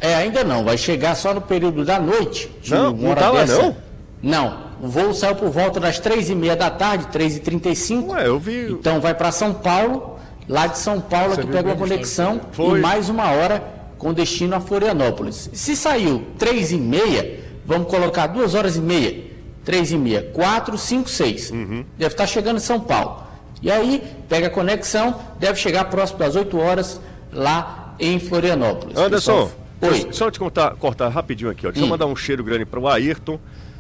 [0.02, 2.52] É, ainda não, vai chegar só no período da noite.
[2.62, 3.62] de Não, uma não hora tá lá, dessa.
[3.62, 3.78] não?
[4.22, 7.70] Não, o voo saiu por volta das três e meia da tarde, três e trinta
[7.70, 8.12] e cinco.
[8.14, 8.72] Ué, eu vi.
[8.72, 12.80] Então vai para São Paulo, lá de São Paulo Você que pega uma conexão e
[12.80, 13.64] mais uma hora
[13.98, 15.50] com destino a Florianópolis.
[15.54, 19.24] Se saiu três e meia, vamos colocar duas horas e meia,
[19.64, 21.52] três e meia, quatro, cinco, seis.
[21.52, 21.86] Uhum.
[21.98, 23.25] Deve estar chegando em São Paulo.
[23.62, 27.00] E aí pega a conexão, deve chegar próximo das 8 horas
[27.32, 28.98] lá em Florianópolis.
[28.98, 29.50] Anderson,
[29.82, 30.08] Oi.
[30.12, 31.66] só te contar, cortar rapidinho aqui.
[31.66, 31.72] Ó.
[31.72, 31.90] Deixa eu Hum.
[31.90, 33.40] mandar um cheiro grande para o Ayrton,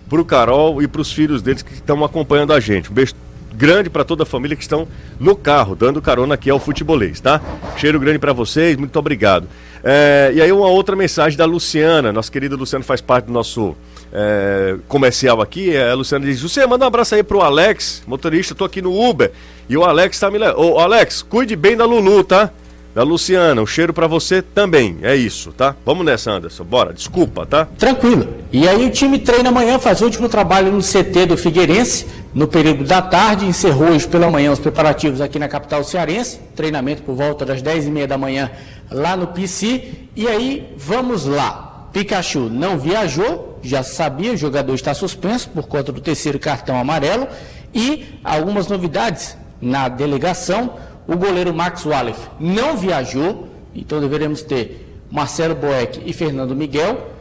[0.09, 2.89] para o Carol e para os filhos deles que estão acompanhando a gente.
[2.91, 3.13] Um beijo
[3.53, 4.87] grande para toda a família que estão
[5.19, 7.39] no carro, dando carona aqui ao futebolês, tá?
[7.77, 9.47] Cheiro grande para vocês, muito obrigado.
[9.83, 13.75] É, e aí uma outra mensagem da Luciana, nossa querida Luciana faz parte do nosso
[14.15, 15.75] é, comercial aqui.
[15.75, 18.97] É, a Luciana diz: Você manda um abraço aí pro Alex, motorista, tô aqui no
[18.97, 19.31] Uber.
[19.67, 20.59] E o Alex tá me levando.
[20.61, 22.49] Ô, Alex, cuide bem da Lulu, tá?
[22.93, 24.97] Da Luciana, um cheiro pra você também.
[25.01, 25.75] É isso, tá?
[25.85, 26.63] Vamos nessa, Anderson.
[26.63, 27.65] Bora, desculpa, tá?
[27.77, 28.25] Tranquilo.
[28.53, 32.47] E aí o time treina amanhã, faz o último trabalho no CT do Figueirense, no
[32.47, 37.15] período da tarde, encerrou hoje pela manhã os preparativos aqui na capital cearense, treinamento por
[37.15, 38.49] volta das 10h30 da manhã
[38.89, 39.91] lá no PC.
[40.15, 41.74] E aí, vamos lá.
[41.95, 47.25] Pikachu não viajou, já sabia, o jogador está suspenso por conta do terceiro cartão amarelo.
[47.73, 50.73] E algumas novidades na delegação,
[51.07, 57.11] o goleiro Max Wallace não viajou, então deveremos ter Marcelo Boeck e Fernando Miguel.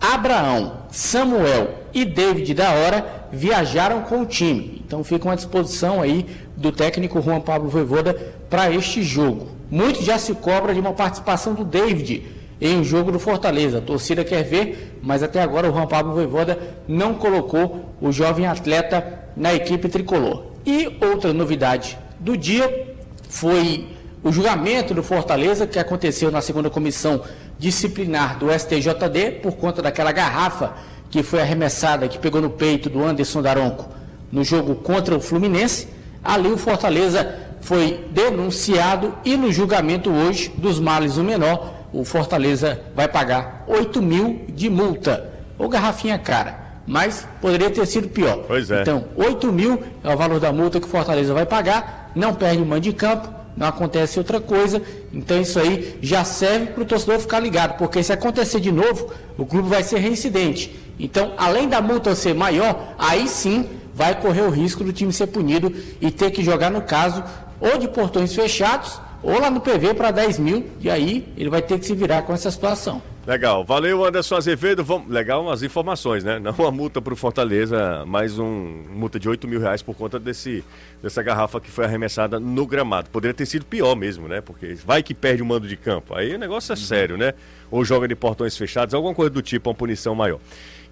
[0.00, 4.82] Abraão, Samuel e David da Hora viajaram com o time.
[4.86, 6.24] Então ficam à disposição aí
[6.56, 8.14] do técnico Juan Pablo Voivoda
[8.48, 9.48] para este jogo.
[9.70, 13.78] Muito já se cobra de uma participação do David em um jogo do Fortaleza.
[13.78, 18.46] A torcida quer ver, mas até agora o Juan Pablo Voivoda não colocou o jovem
[18.46, 20.44] atleta na equipe tricolor.
[20.64, 22.96] E outra novidade do dia
[23.28, 23.86] foi
[24.22, 27.22] o julgamento do Fortaleza que aconteceu na segunda comissão
[27.58, 30.72] disciplinar do STJD por conta daquela garrafa
[31.10, 33.88] que foi arremessada, que pegou no peito do Anderson Daronco
[34.32, 35.88] no jogo contra o Fluminense.
[36.22, 42.80] Ali o Fortaleza foi denunciado e no julgamento hoje dos males o menor, o Fortaleza
[42.94, 45.30] vai pagar 8 mil de multa.
[45.56, 48.44] Ou garrafinha cara, mas poderia ter sido pior.
[48.46, 48.82] Pois é.
[48.82, 52.62] Então, 8 mil é o valor da multa que o Fortaleza vai pagar, não perde
[52.62, 54.82] o mando de campo, não acontece outra coisa.
[55.12, 59.12] Então isso aí já serve para o torcedor ficar ligado, porque se acontecer de novo,
[59.38, 60.74] o clube vai ser reincidente.
[60.98, 65.28] Então, além da multa ser maior, aí sim vai correr o risco do time ser
[65.28, 67.22] punido e ter que jogar, no caso,
[67.60, 71.62] ou de portões fechados, ou lá no PV para 10 mil, e aí ele vai
[71.62, 73.02] ter que se virar com essa situação.
[73.26, 73.64] Legal.
[73.64, 74.84] Valeu, Anderson Azevedo.
[75.08, 76.38] Legal as informações, né?
[76.38, 80.18] Não uma multa para o Fortaleza, mais um multa de 8 mil reais por conta
[80.18, 80.62] desse,
[81.02, 83.08] dessa garrafa que foi arremessada no gramado.
[83.08, 84.42] Poderia ter sido pior mesmo, né?
[84.42, 86.14] Porque vai que perde o mando de campo.
[86.14, 87.32] Aí o negócio é sério, né?
[87.70, 90.38] Ou joga de portões fechados, alguma coisa do tipo, uma punição maior.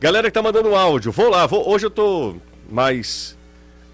[0.01, 1.47] Galera que tá mandando áudio, vou lá.
[1.47, 1.69] Vou...
[1.69, 2.35] Hoje eu tô
[2.71, 3.37] mais...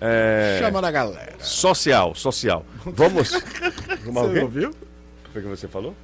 [0.01, 0.59] É...
[0.61, 1.35] Chama na galera.
[1.41, 2.65] Social, social.
[2.85, 3.31] Vamos...
[4.05, 4.71] Vamos Você ouviu?
[4.71, 5.95] O que você falou?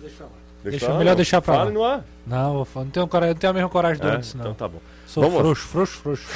[0.00, 0.24] Deixa,
[0.62, 1.16] Deixa eu falar, melhor não.
[1.16, 1.60] deixar pra lá.
[1.60, 2.04] Fale no ar.
[2.26, 4.12] Não, não tenho, coragem, não tenho a mesma coragem do É?
[4.16, 4.40] antes, não.
[4.42, 4.80] Então tá bom.
[5.06, 6.26] Sou Vamos- frouxo, frouxo, frouxo.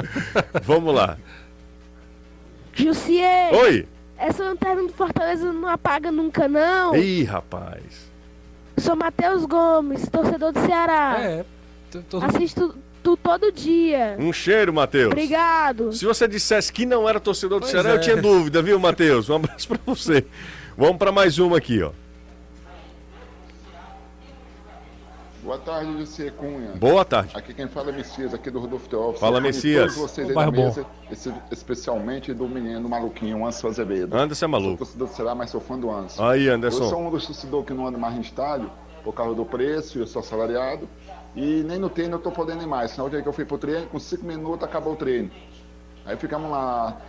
[0.64, 1.16] Vamos lá.
[2.74, 3.86] Jussier, Oi!
[4.16, 6.94] essa lanterna do Fortaleza não apaga nunca, não.
[6.96, 8.08] Ih, rapaz.
[8.78, 11.16] Sou Matheus Gomes, torcedor do Ceará.
[11.20, 11.44] É,
[12.08, 12.74] tô- Assisto
[13.08, 14.16] tu todo dia.
[14.18, 15.06] Um cheiro, Matheus.
[15.12, 15.92] Obrigado.
[15.92, 17.94] Se você dissesse que não era torcedor do Pois Ceará, é.
[17.94, 19.30] eu tinha dúvida, viu, Matheus?
[19.30, 20.26] Um abraço pra você.
[20.76, 21.90] Vamos pra mais uma aqui, ó.
[25.42, 26.72] Boa tarde, Lucia Cunha.
[26.74, 27.34] Boa tarde.
[27.34, 29.18] Aqui quem fala é Messias, aqui do Rodolfo Teófilo.
[29.18, 29.94] Fala, Messias.
[29.94, 34.14] todos vocês aí mesa, esse- especialmente do menino maluquinho, Anderson Azevedo.
[34.14, 34.84] Anderson é maluco.
[34.84, 36.22] Sou torcedor do Ceará, mas sou fã do Anderson.
[36.28, 36.84] Aí, Anderson.
[36.84, 38.70] Eu sou um dos torcedores que não anda mais no estádio
[39.02, 40.86] por causa do preço, eu sou assalariado.
[41.40, 42.98] E nem no treino eu tô podendo ir mais.
[42.98, 45.30] O dia que eu fui pro treino, com cinco minutos acabou o treino.
[46.04, 47.00] Aí ficamos lá,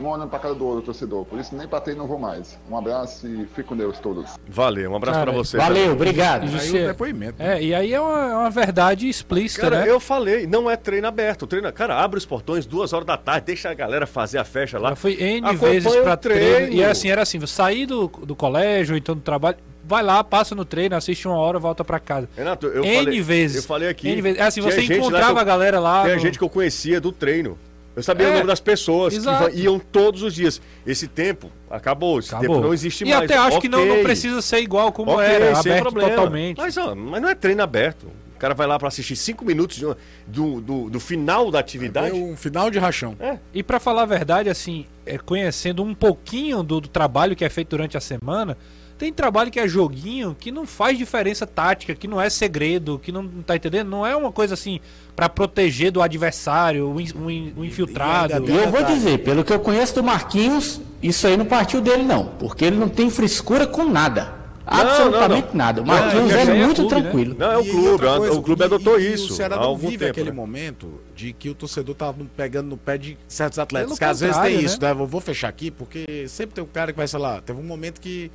[0.00, 1.24] um olhando pra cara do outro, torcedor.
[1.24, 2.58] Por isso nem pra treino não vou mais.
[2.70, 4.34] Um abraço e fique com Deus todos.
[4.48, 5.56] Valeu, um abraço Cara, pra você.
[5.56, 5.90] Valeu, também.
[5.92, 6.46] obrigado.
[6.46, 7.42] E Aí o depoimento.
[7.42, 9.90] É, e aí é uma, é uma verdade explícita, Cara, né?
[9.90, 11.46] eu falei, não é treino aberto.
[11.46, 14.78] Treino, cara, abre os portões duas horas da tarde, deixa a galera fazer a festa
[14.78, 14.90] lá.
[14.90, 16.56] Já fui N Acompanha vezes pra treino.
[16.56, 16.72] treino.
[16.74, 20.24] E era assim, era assim, eu saí do, do colégio, então do trabalho, vai lá,
[20.24, 22.28] passa no treino, assiste uma hora, volta pra casa.
[22.36, 23.56] Renato, eu N falei, vezes.
[23.58, 24.08] Eu falei aqui.
[24.08, 24.38] N vezes.
[24.40, 26.04] É assim, você encontrava eu- a galera lá.
[26.04, 27.58] Tem no- gente que eu conhecia do treino.
[27.96, 29.50] Eu sabia É, o nome das pessoas exato.
[29.50, 30.60] que iam todos os dias.
[30.86, 32.56] Esse tempo acabou, esse Acabou.
[32.56, 33.22] tempo não existe e mais.
[33.24, 36.10] até acho que não, não precisa ser igual como Ok, era, sem aberto problema.
[36.10, 36.56] totalmente.
[36.58, 38.06] Mas, ó, mas não é treino aberto.
[38.38, 42.14] cara vai lá pra assistir cinco minutos de uma- do, do, do final da atividade.
[42.14, 43.16] um final de rachão.
[43.20, 43.38] É.
[43.54, 47.48] E pra falar a verdade, assim, é, conhecendo um pouquinho do, do trabalho que é
[47.48, 48.58] feito durante a semana,
[49.04, 53.12] tem trabalho que é joguinho que não faz diferença tática, que não é segredo, que
[53.12, 53.88] não, não tá entendendo?
[53.88, 54.80] Não é uma coisa assim
[55.14, 58.48] pra proteger do adversário, o, in- o in- o infiltrado.
[58.50, 62.02] E eu vou dizer, pelo que eu conheço do Marquinhos, isso aí não partiu dele
[62.02, 64.42] não, porque ele não tem frescura com nada.
[64.66, 65.82] Absolutamente nada.
[65.82, 67.02] O Marquinhos Não, é, é muito clube, né?
[67.02, 67.36] tranquilo.
[67.38, 69.56] Não, é o E clube, a- coisa, o clube e- adotou e isso O Ceará
[69.56, 70.10] há não algum vive tempo.
[70.12, 70.36] aquele né?
[70.36, 73.88] momento de que o torcedor tá pegando no pé de certos atletas.
[73.90, 74.90] Pelo Que às vezes tem contrário, isso, né?
[74.92, 77.62] Eu vou fechar aqui, porque sempre tem um cara que vai, sei lá, teve um
[77.64, 78.30] momento que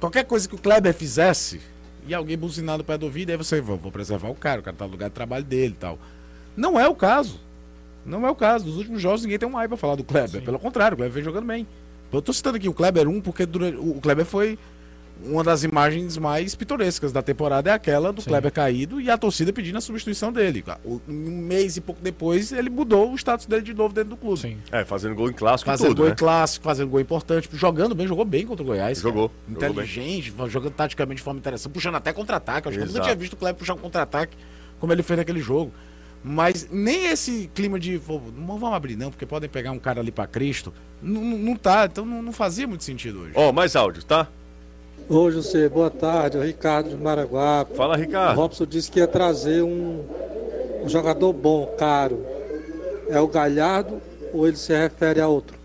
[0.00, 1.60] qualquer coisa que o Kleber fizesse
[2.06, 4.62] e alguém buzinar no pé do ouvido, aí você, vou, vou preservar o cara, o
[4.62, 5.98] cara tá no lugar de trabalho dele e tal.
[6.56, 7.40] Não é o caso.
[8.04, 8.66] Não é o caso.
[8.66, 10.42] Nos últimos jogos ninguém tem um ai pra falar do Kleber.
[10.42, 11.66] Pelo contrário, o Kleber vem jogando bem.
[12.12, 14.58] Eu tô citando aqui o Kleber 1 porque durante, o Kleber foi
[15.24, 19.52] uma das imagens mais pitorescas da temporada é aquela do Kleber caído e a torcida
[19.52, 20.62] pedindo a substituição dele.
[20.84, 21.00] Um
[21.42, 24.38] mês e pouco depois ele mudou o status dele de novo dentro do clube.
[24.40, 24.58] Sim.
[24.70, 26.12] É, fazendo gol em clássico Fazendo tudo, gol né?
[26.12, 29.00] em clássico, fazendo gol importante, jogando bem, jogou bem contra o Goiás.
[29.00, 29.08] cara.
[29.12, 32.66] Jogou, jogou Inteligente, jogando taticamente de forma interessante, puxando até contra-ataque.
[32.66, 33.06] Eu Acho que eu nunca Exato.
[33.08, 34.36] tinha visto o Kleber puxar um contra-ataque
[34.78, 35.72] como ele fez naquele jogo.
[36.22, 40.00] Mas nem esse clima de "Pô, não vamos abrir não, porque podem pegar um cara
[40.00, 40.74] ali pra Cristo.
[41.00, 43.32] Não, não, não tá, então não, não fazia muito sentido hoje.
[43.34, 44.26] Ó, mais áudios, tá?
[45.08, 46.36] Ô, José, boa tarde.
[46.36, 47.64] É o Ricardo de Maraguá.
[47.74, 48.36] Fala, Ricardo.
[48.36, 50.04] O Robson disse que ia trazer um,
[50.82, 52.24] um jogador bom, caro.
[53.08, 54.00] É o Galhardo
[54.32, 55.56] ou ele se refere a outro?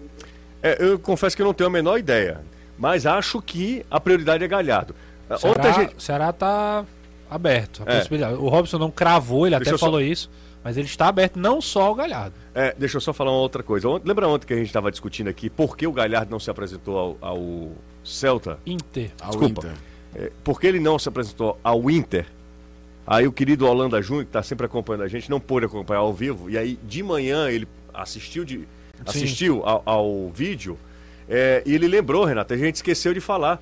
[0.61, 2.41] É, eu confesso que eu não tenho a menor ideia.
[2.77, 4.95] Mas acho que a prioridade é Galhardo.
[5.29, 5.95] O Ontem a Ceará, gente.
[5.95, 6.85] o Ceará tá
[7.29, 7.83] aberto.
[7.85, 7.97] a É.
[7.97, 8.35] possibilidade.
[8.35, 10.29] O Robson não cravou, ele Deixa até eu só- falou isso,
[10.63, 12.35] mas ele está aberto não só ao Galhardo.
[12.53, 13.87] É, deixa eu só falar uma outra coisa.
[14.03, 16.97] Lembra ontem que a gente estava discutindo aqui por que o Galhardo não se apresentou
[16.97, 17.71] ao, ao
[18.03, 18.59] Celta?
[18.65, 19.11] Inter.
[19.21, 19.67] Ao Desculpa.
[19.67, 19.77] Inter.
[20.13, 22.25] É, por que ele não se apresentou ao Inter?
[23.05, 26.13] Aí o querido Holanda Júnior, que está sempre acompanhando a gente, não pôde acompanhar ao
[26.13, 26.49] vivo.
[26.49, 28.67] E aí, de manhã, ele assistiu, de,
[29.05, 30.77] assistiu ao, ao vídeo
[31.33, 33.61] é, e ele lembrou, Renato, a gente esqueceu de falar.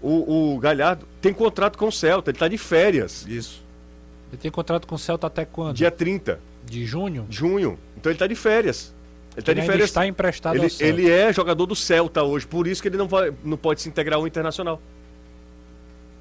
[0.00, 3.26] O, o Galhardo tem contrato com o Celta, ele está de férias.
[3.26, 3.64] Isso.
[4.30, 5.74] Ele tem contrato com o Celta até quando?
[5.74, 7.26] Dia 30 De junho?
[7.28, 7.76] junho.
[7.96, 8.94] Então ele está de férias.
[9.46, 10.84] Ele está Ele está emprestado ele, ao Celta.
[11.00, 13.88] ele é jogador do Celta hoje, por isso que ele não, vai, não pode se
[13.88, 14.80] integrar ao Internacional.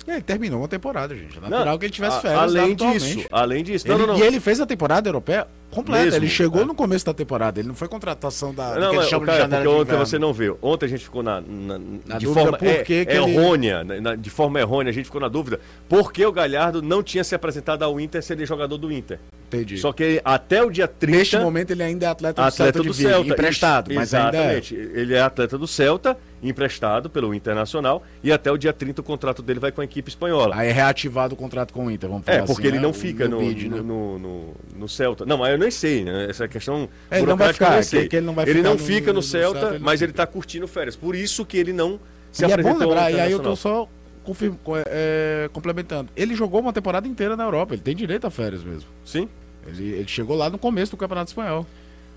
[0.08, 1.38] E ele terminou uma temporada, gente.
[1.38, 2.40] É natural Não, que ele tivesse férias.
[2.40, 3.86] além disso, além disso.
[3.86, 4.18] Ele- Não, não, não.
[4.18, 6.06] E ele fez a temporada europeia completa.
[6.06, 6.66] Mesmo, ele chegou é.
[6.66, 7.60] no começo da temporada.
[7.60, 8.74] Ele não foi contratação da.
[8.80, 10.06] Não, mas, chamam cara, porque ontem inverno.
[10.06, 10.58] você não viu.
[10.62, 14.00] Ontem a gente ficou na, na- Na de forma é- que que ele- errônea, na-
[14.00, 15.60] na- de forma errônea, a gente ficou na dúvida
[15.90, 19.20] por que o Galhardo não tinha se apresentado ao Inter ser jogador do Inter.
[19.48, 19.78] Entendi.
[19.78, 21.18] Só que até o dia 30.
[21.18, 24.38] Neste momento ele ainda é atleta do atleta Celta do Celta, emprestado, isso, mas ainda
[24.38, 24.42] é.
[24.58, 24.76] exatamente.
[24.76, 29.42] Ele é atleta do Celta, emprestado pelo Internacional, e até o dia 30 o contrato
[29.42, 30.56] dele vai com a equipe espanhola.
[30.56, 32.84] Aí é reativado o contrato com o Inter, vamos falar É, porque assim, ele né?
[32.84, 33.78] não fica no, bid, né?
[33.78, 35.26] no, no, no- no Celta.
[35.26, 36.28] Não, mas eu nem sei, né?
[36.30, 36.90] Essa questão.
[37.10, 38.08] É, ele não vai ficar, nem que- sei.
[38.10, 40.02] que ele não vai Ele ficar não no- fica no, no Celta, Celta, ele mas
[40.02, 40.96] ele tá curtindo férias.
[40.96, 42.00] Por isso que ele não
[42.32, 43.88] se E é bom apresentou lembrar, e aí eu tô só
[44.28, 46.10] confirmo, co- é, complementando.
[46.16, 48.90] Ele jogou uma temporada inteira na Europa, ele tem direito a férias mesmo.
[49.06, 49.30] Sim.
[49.66, 51.66] Ele, ele chegou lá no começo do Campeonato Espanhol.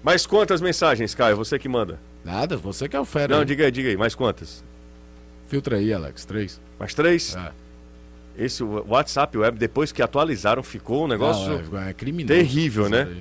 [0.02, 1.36] Mais quantas mensagens, Caio?
[1.36, 1.98] Você que manda.
[2.24, 3.38] Nada, você que é o férias.
[3.38, 3.96] Não, diga aí, diga aí.
[3.96, 4.64] Mais quantas?
[5.48, 6.60] Filtra aí, Alex, três.
[6.78, 7.36] Mais três?
[7.36, 7.52] É.
[8.44, 12.34] Esse o WhatsApp Web, depois que atualizaram, ficou um negócio Não, é, é criminoso.
[12.34, 13.16] terrível, né?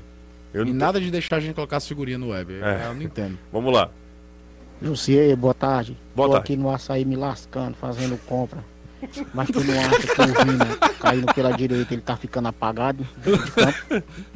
[0.54, 2.54] Eu E nada de deixar a gente colocar as figurinhas no web.
[2.62, 2.88] É.
[2.88, 3.38] Eu não entendo.
[3.52, 3.90] Vamos lá.
[4.82, 5.98] Jussier, boa tarde.
[6.16, 6.54] Boa Tô tarde.
[6.54, 8.64] aqui no açaí me lascando, fazendo compra.
[9.34, 10.68] Mas tu não acha que o Vina
[11.00, 13.06] caindo pela direita, ele tá ficando apagado?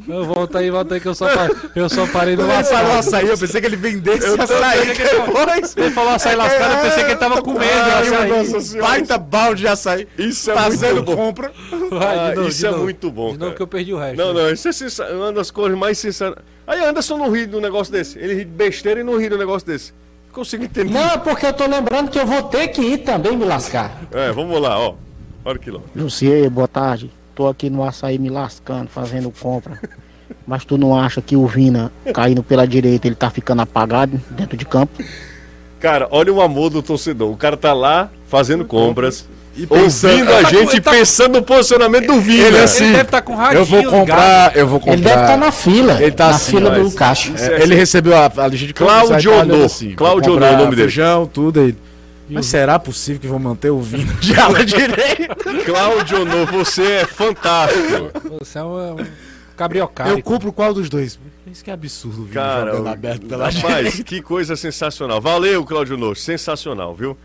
[0.08, 2.64] Eu volta aí, volta aí que eu só, pa- eu só parei no Quando ele
[2.64, 5.78] falou açaí, eu pensei que ele vendesse Eu açaí depois.
[5.78, 8.30] Ele falou açaí lascado, eu pensei que ele tava comendo Ai, açaí.
[8.30, 8.90] nossa senhora.
[8.90, 10.08] Baita balde de açaí.
[10.18, 11.16] Isso é Fazendo muito bom.
[11.16, 11.52] compra.
[11.90, 12.84] Vai, Ah, de novo, isso de é novo.
[12.84, 13.56] muito bom, De novo cara.
[13.56, 14.18] que eu perdi o resto.
[14.18, 16.36] Não, não, isso é sincer- uma das coisas mais sinceras.
[16.66, 18.18] Aí Anderson não ri de um negócio desse.
[18.18, 19.94] Ele ri de besteira e não ri de um negócio desse.
[20.34, 20.92] Consigo entender.
[20.92, 24.02] Não, porque eu tô lembrando que eu vou ter que ir também me lascar.
[24.12, 24.96] É, vamos lá, ó.
[25.46, 25.80] Olha que lá.
[25.96, 27.12] Jussier, boa tarde.
[27.36, 29.80] Tô aqui no açaí me lascando, fazendo compra.
[30.48, 34.58] Mas tu não acha que o Vina caindo pela direita, ele tá ficando apagado dentro
[34.58, 35.04] de campo?
[35.80, 37.32] Cara, olha o amor do torcedor.
[37.32, 41.44] O cara tá lá fazendo compras, E pensando- ouvindo a tá gente tá- pensando no
[41.44, 42.48] posicionamento do Vina.
[42.48, 44.58] Ele assim, Ele deve estar com radinho eu vou comprar, ligado.
[44.58, 44.94] eu vou comprar.
[44.94, 47.34] Ele deve estar na fila, Ele tá na assim, fila mas- do caixa.
[47.38, 49.66] É, é ele recebeu a, a lista de tá olhando Honor.
[49.66, 50.88] assim, Claudio comprar Honor, o nome dele.
[50.88, 51.76] feijão, tudo aí.
[52.30, 55.36] Mas será possível que vão manter o vinho de ala direita?
[55.66, 58.10] Cláudio No, você é fantástico.
[58.40, 59.06] Você é um, um
[59.56, 60.14] cabriocário.
[60.14, 61.20] Eu compro qual dos dois?
[61.46, 64.04] Isso que é absurdo, o vinho Cara, jogando aberto pela rapaz, direita.
[64.04, 65.22] que coisa sensacional.
[65.22, 67.16] Valeu, Cláudio No, sensacional, viu?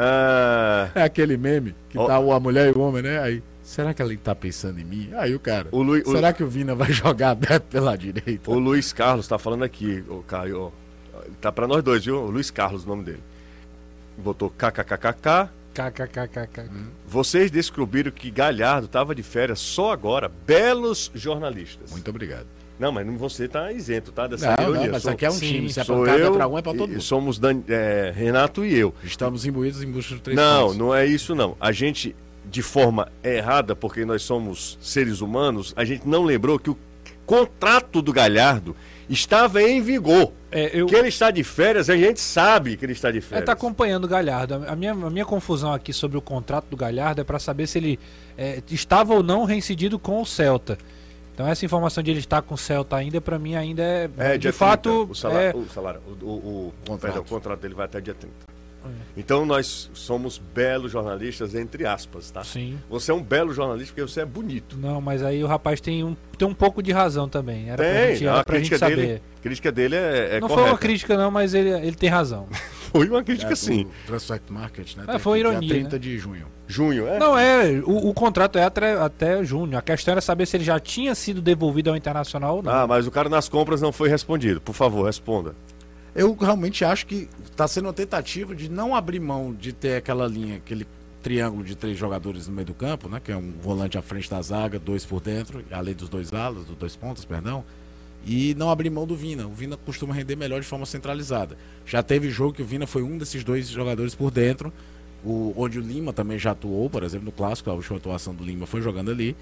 [0.00, 2.06] Ah, É aquele meme que Ó.
[2.06, 3.18] tá a mulher e o homem, né?
[3.20, 5.10] Aí, Será que ele tá pensando em mim?
[5.14, 5.68] Aí o cara.
[5.72, 8.50] O Lu- será que o Vina vai jogar aberto pela direita?
[8.50, 10.72] O Luiz Carlos tá falando aqui, o Caio.
[11.38, 12.16] Tá pra nós dois, viu?
[12.16, 13.22] O Luiz Carlos, o nome dele.
[14.16, 15.50] Botou kkkk.
[15.74, 16.70] KKKKK.
[17.06, 20.30] Vocês descobriram que Galhardo tava de férias só agora.
[20.46, 21.90] Belos jornalistas.
[21.90, 22.46] Muito obrigado.
[22.78, 24.26] Não, mas não- você tá isento, tá?
[24.26, 24.80] Dessa Não, ironia.
[24.86, 26.62] não, mas Sou- aqui é um time, se é sou pancada eu pra um, é
[26.62, 27.00] pra todo mundo.
[27.02, 28.94] Somos Dan- é, Renato e eu.
[29.02, 30.76] Estamos imbuídos em busca de três Não, pontos.
[30.76, 31.56] não é isso não.
[31.60, 32.14] A gente,
[32.44, 36.76] de forma errada, porque nós somos seres humanos, a gente não lembrou que o
[37.26, 38.74] contrato do Galhardo
[39.08, 40.32] estava em vigor.
[40.50, 43.44] Que ele está de férias, a gente sabe que ele está de É, férias.
[43.44, 44.54] tá acompanhando o Galhardo.
[44.66, 47.76] A minha, a minha confusão aqui sobre o contrato do Galhardo é para saber se
[47.78, 47.98] ele
[48.36, 50.78] é, estava ou não reincidido com o Celta.
[51.38, 54.10] Então essa informação de ele estar com o Celta ainda, para mim, ainda é.
[54.18, 55.06] É, de fato.
[55.06, 57.00] 30, o salário, é, o, salário, o, o, o, Contrato.
[57.00, 58.34] perdão, o contrato dele vai até dia 30.
[58.84, 58.88] É.
[59.16, 62.42] Então nós somos belos jornalistas, entre aspas, tá?
[62.42, 62.76] Sim.
[62.90, 64.76] Você é um belo jornalista porque você é bonito.
[64.76, 67.68] Não, mas aí o rapaz tem um, tem um pouco de razão também.
[67.68, 68.96] Era pra Tem, gente, a pra gente crítica saber.
[68.96, 70.62] dele, a crítica dele é, é não correta.
[70.62, 72.48] foi uma crítica, não, mas ele, ele tem razão.
[72.90, 73.84] Foi uma crítica É, sim.
[74.04, 75.04] O Transfact Market, né?
[75.08, 75.98] É, foi ironia, 30 né?
[75.98, 76.46] de junho.
[76.66, 77.18] Junho, é?
[77.18, 77.82] Não, é.
[77.84, 79.76] O, o contrato é até, até junho.
[79.76, 82.72] A questão era saber se ele já tinha sido devolvido ao Internacional ou não.
[82.72, 84.60] Ah, mas o cara nas compras não foi respondido.
[84.60, 85.54] Por favor, responda.
[86.14, 90.26] Eu realmente acho que está sendo uma tentativa de não abrir mão de ter aquela
[90.26, 90.86] linha, aquele
[91.22, 93.20] triângulo de três jogadores no meio do campo, né?
[93.22, 96.64] Que é um volante à frente da zaga, dois por dentro, além dos dois alas,
[96.64, 97.64] dos dois pontas, perdão.
[98.26, 99.46] E não abrir mão do Vina.
[99.46, 101.56] O Vina costuma render melhor de forma centralizada.
[101.86, 104.72] Já teve jogo que o Vina foi um desses dois jogadores por dentro,
[105.24, 108.44] o, onde o Lima também já atuou, por exemplo, no clássico, a última atuação do
[108.44, 109.36] Lima foi jogando ali,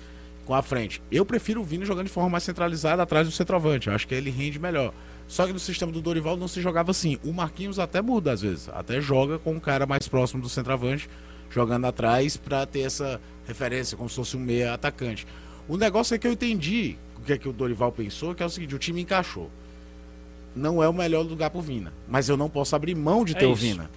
[0.44, 1.02] com a frente.
[1.10, 3.88] Eu prefiro o Vina jogando de forma mais centralizada atrás do centroavante.
[3.88, 4.94] Eu acho que ele rende melhor.
[5.26, 7.18] Só que no sistema do Dorival não se jogava assim.
[7.24, 8.68] O Marquinhos até muda às vezes.
[8.68, 11.10] Até joga com um cara mais próximo do centroavante,
[11.50, 15.26] jogando atrás para ter essa referência, como se fosse um meia atacante.
[15.68, 16.96] O negócio é que eu entendi
[17.26, 19.50] que é que o Dorival pensou, que é o seguinte, o time encaixou.
[20.54, 23.38] Não é o melhor lugar pro Vina, mas eu não posso abrir mão de É
[23.38, 23.54] ter o.
[23.54, 23.90] Vina.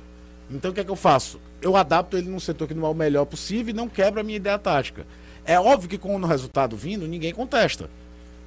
[0.52, 1.40] Então o que é que eu faço?
[1.62, 4.24] Eu adapto ele num setor que não é o melhor possível e não quebra a
[4.24, 5.06] minha ideia tática.
[5.46, 7.90] É óbvio que com o resultado vindo, ninguém contesta.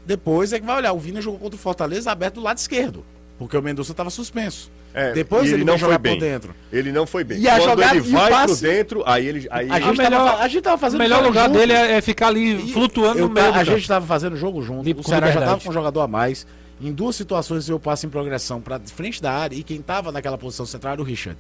[0.05, 3.05] Depois é que vai olhar, o Vina jogou contra o Fortaleza aberto do lado esquerdo,
[3.43, 4.71] porque o Mendonça estava suspenso.
[4.95, 6.15] É, Depois e ele, não vai foi jogar bem.
[6.19, 6.55] por dentro.
[6.71, 7.39] Ele não foi bem.
[7.41, 9.49] E a Quando jogada- ele e vai passe- pro dentro, aí ele.
[9.51, 11.59] Aí A ele- gente, tava, fa- a gente tava fazendo o melhor lugar junto.
[11.59, 14.63] dele é, é ficar ali flutuando Eu no meio do a gente tava fazendo jogo
[14.63, 14.85] junto.
[14.85, 15.51] Livre o Ceará já liberdade.
[15.53, 16.47] tava com um jogador a mais.
[16.81, 20.37] Em duas situações eu passo em progressão para frente da área e quem tava naquela
[20.37, 21.39] posição central era o Richard.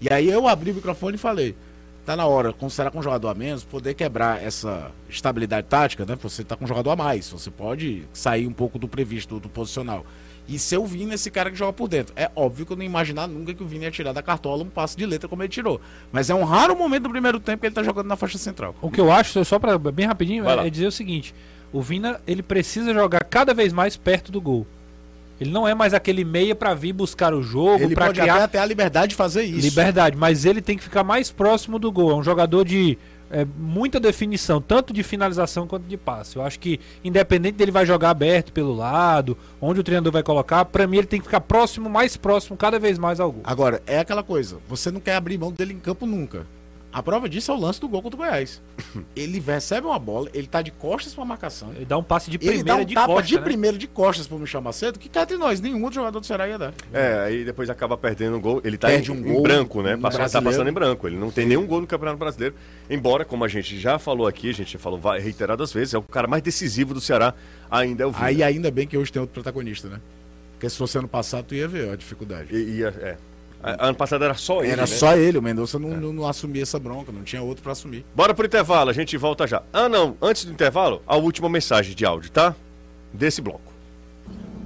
[0.00, 1.56] E aí eu abri o microfone e falei:
[2.06, 6.04] tá na hora, como será com um jogador a menos, poder quebrar essa estabilidade tática,
[6.04, 6.16] né?
[6.22, 7.28] Você tá com um jogador a mais.
[7.30, 10.04] Você pode sair um pouco do previsto, do posicional.
[10.48, 12.12] E ser o Vini esse cara que joga por dentro.
[12.16, 14.62] É óbvio que eu não ia imaginar nunca que o Vini ia tirar da cartola
[14.62, 15.80] um passe de letra como ele tirou.
[16.10, 18.74] Mas é um raro momento do primeiro tempo que ele tá jogando na faixa central.
[18.82, 20.66] O que eu acho, só para bem rapidinho, lá.
[20.66, 21.34] é dizer o seguinte:
[21.72, 24.66] o Vina ele precisa jogar cada vez mais perto do gol.
[25.40, 28.44] Ele não é mais aquele meia para vir buscar o jogo, Ele para pode criar
[28.44, 29.60] até a liberdade de fazer isso.
[29.60, 32.12] liberdade, mas ele tem que ficar mais próximo do gol.
[32.12, 32.96] É um jogador de
[33.32, 36.36] é, muita definição, tanto de finalização quanto de passe.
[36.36, 40.64] Eu acho que independente dele vai jogar aberto pelo lado, onde o treinador vai colocar,
[40.66, 43.42] para mim ele tem que ficar próximo, mais próximo, cada vez mais ao gol.
[43.44, 46.46] Agora, é aquela coisa, você não quer abrir mão dele em campo nunca.
[46.92, 48.60] A prova disso é o lance do gol contra o Goiás.
[49.16, 51.72] ele recebe uma bola, ele tá de costas pra marcação.
[51.74, 53.40] Ele dá um passe de Ele dá primeira um de tapa costa, de né?
[53.40, 56.46] primeira de costas pro Michel Macedo, que cá entre nós, nenhum outro jogador do Ceará
[56.46, 56.74] ia dar.
[56.92, 58.60] É, aí depois acaba perdendo um gol.
[58.62, 59.96] Ele tá Perde em, um em gol branco, né?
[59.96, 61.06] no Passa, tá passando em branco.
[61.06, 62.54] Ele não tem nenhum gol no Campeonato Brasileiro.
[62.90, 66.02] Embora, como a gente já falou aqui, a gente já falou reiteradas vezes, é o
[66.02, 67.32] cara mais decisivo do Ceará,
[67.70, 68.26] ainda é o Vina.
[68.26, 69.98] Aí ainda bem que hoje tem outro protagonista, né?
[70.52, 72.54] Porque se fosse ano passado, tu ia ver ó, a dificuldade.
[72.54, 73.16] E, e, é.
[73.62, 74.72] Ano passado era só ele.
[74.72, 74.86] Era né?
[74.86, 78.04] só ele, o Mendonça não, não, não assumia essa bronca, não tinha outro pra assumir.
[78.14, 79.62] Bora pro intervalo, a gente volta já.
[79.72, 82.54] Ah, não, antes do intervalo, a última mensagem de áudio, tá?
[83.12, 83.72] Desse bloco.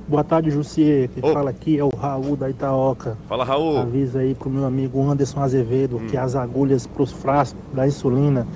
[0.09, 1.09] Boa tarde, Jussier.
[1.09, 1.33] Quem Ô.
[1.33, 3.19] fala aqui é o Raul da Itaoca.
[3.29, 3.79] Fala, Raul.
[3.79, 6.07] Avisa aí pro meu amigo Anderson Azevedo Hum.
[6.07, 8.47] que as agulhas pros frascos da insulina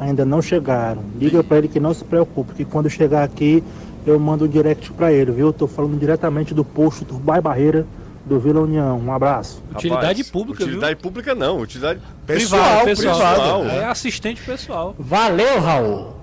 [0.00, 1.02] ainda não chegaram.
[1.18, 3.62] Liga pra ele que não se preocupe, que quando chegar aqui
[4.04, 5.52] eu mando um direct pra ele, viu?
[5.52, 7.86] Tô falando diretamente do posto do Bai Barreira
[8.26, 8.98] do Vila União.
[8.98, 9.62] Um abraço.
[9.72, 10.66] Utilidade pública, viu?
[10.74, 13.14] Utilidade pública não, utilidade Privado, pessoal.
[13.14, 13.66] pessoal.
[13.66, 14.94] É assistente pessoal.
[14.98, 16.16] Valeu, Raul.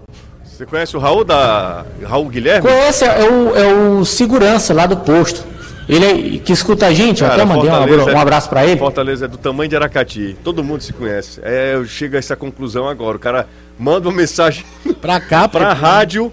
[0.44, 1.86] Você conhece o Raul da.
[2.04, 2.62] Raul Guilherme?
[2.68, 5.44] Conhece, é o, é o segurança lá do posto.
[5.90, 8.80] Ele é- que escuta a gente, Cara, até mandei um, um é- abraço pra ele.
[8.80, 10.38] Fortaleza é do tamanho de Aracati.
[10.44, 11.42] Todo mundo se conhece.
[11.44, 13.18] É, eu chego a essa conclusão agora.
[13.18, 13.48] O cara
[13.78, 14.64] manda uma mensagem
[15.02, 16.32] pra cá, pra rádio.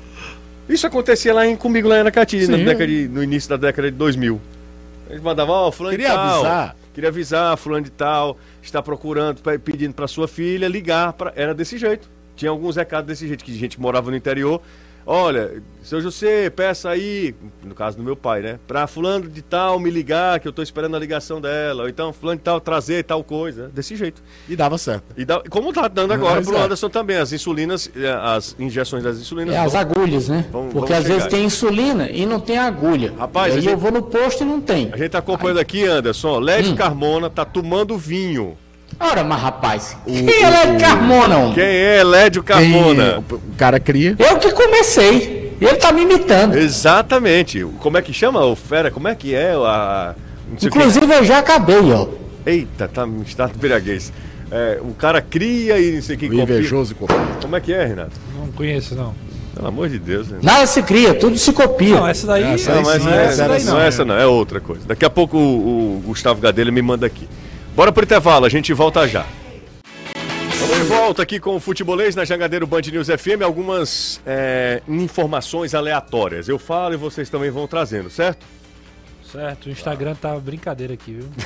[0.69, 3.91] Isso acontecia lá em, comigo lá em Aracati, na década de- no início da década
[3.91, 4.41] de 2000.
[5.11, 6.35] Eles mandavam, ó, fulano Queria de tal.
[6.41, 6.77] avisar.
[6.95, 11.13] Queria avisar, fulano de tal, está procurando, pe- pedindo pra sua filha ligar.
[11.13, 11.33] Pra...
[11.37, 12.09] Era desse jeito.
[12.37, 14.61] tinha alguns recados desse jeito, que gente que morava no interior.
[15.13, 17.35] Olha, seu José, peça aí,
[17.65, 18.61] no caso do meu pai, né?
[18.69, 21.83] Pra fulano de tal me ligar, que eu tô esperando a ligação dela.
[21.83, 23.69] Ou então, fulano de tal trazer tal coisa.
[23.75, 24.23] Desse jeito.
[24.49, 25.03] E dava certo.
[25.17, 26.63] E dá, como tá dando agora Mas pro é.
[26.63, 27.17] Anderson também.
[27.17, 29.53] As insulinas, eh, as injeções das insulinas.
[29.53, 30.47] É as vão- agulhas, né?
[30.53, 33.13] vão- Porque vão às vezes tem insulina e não tem agulha.
[33.19, 34.91] Rapaz, e aí gente- eu vou no posto e não tem.
[34.93, 36.37] A gente tá acompanhando aqui, Anderson.
[36.37, 36.41] Hum.
[36.41, 38.57] Led Carmona tá tomando vinho.
[39.01, 41.39] Ora, mas rapaz, quem é Led Carmona?
[41.39, 41.55] homem?
[41.55, 43.19] Quem é Lédio Carmona?
[43.19, 44.15] O cara cria.
[44.19, 45.57] Eu que comecei.
[45.59, 46.57] Ele tá me imitando.
[46.57, 47.65] Exatamente.
[47.81, 48.91] Como é que chama o fera?
[48.91, 50.15] Como é que é a.
[50.49, 50.67] não o.
[50.67, 52.09] Inclusive eu já acabei, ó.
[52.45, 54.13] Eita, tá, está embriaguez.
[54.51, 56.29] É, o cara cria e não sei o que.
[56.29, 57.17] O invejoso e copia.
[57.41, 58.13] Como é que é, Renato?
[58.37, 59.15] Não conheço, não.
[59.55, 60.29] Pelo amor de Deus.
[60.29, 60.39] Né?
[60.43, 61.97] Nada se cria, tudo se copia.
[61.97, 62.45] Não, essa daí.
[62.55, 63.81] Essa Não, aí mas sim, não é, essa não, daí não não.
[63.81, 64.83] é essa não, é outra coisa.
[64.87, 67.27] Daqui a pouco o, o Gustavo Gadelha me manda aqui.
[67.75, 69.27] Bora pro intervalo, a gente volta já.
[70.53, 73.43] Estamos de volta aqui com o Futebolês na Jangadeiro Band News FM.
[73.43, 76.49] Algumas é, informações aleatórias.
[76.49, 78.45] Eu falo e vocês também vão trazendo, certo?
[79.31, 81.29] Certo, o Instagram tá brincadeira aqui, viu?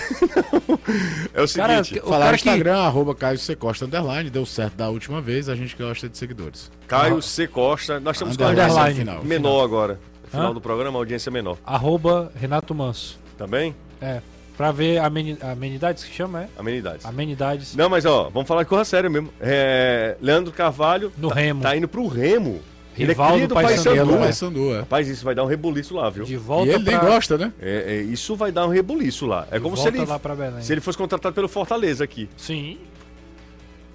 [1.35, 3.57] É o Cara, seguinte, o Falar cara no que- Instagram, arroba Caio C.
[3.57, 6.71] Costa Underline, deu certo da última vez, a gente gosta de seguidores.
[6.87, 7.47] Caio C.
[7.47, 7.99] Costa.
[8.01, 10.01] Nós estamos com a audiência final, menor agora.
[10.25, 10.55] No final Hã?
[10.55, 11.59] do programa, audiência menor.
[11.67, 13.19] Arroba Renato Manso.
[13.37, 13.75] Também?
[14.01, 14.21] É.
[14.57, 16.49] Pra ver ameni- amenidades que chama, é?
[16.57, 17.05] Amenidades.
[17.05, 17.75] Amenidades.
[17.75, 19.31] Não, mas ó, vamos falar de coisa séria mesmo.
[19.41, 21.61] É, Leandro Carvalho No tá, Remo.
[21.63, 22.61] tá indo pro Remo.
[22.97, 23.55] Ele é Rival do Paysandu.
[23.55, 24.07] Paysandu.
[24.07, 24.79] Pelo Paysandu, é.
[24.81, 26.23] Rapaz, isso vai dar um rebuliço lá, viu?
[26.25, 27.09] De E volta ele nem pra...
[27.09, 27.53] gosta, né?
[27.61, 29.49] É, é, isso vai dar um rebuliço lá.
[29.51, 30.63] É de como se ele, lá pra Belém.
[30.63, 32.29] se ele fosse contratado pelo Fortaleza aqui.
[32.37, 32.79] Sim.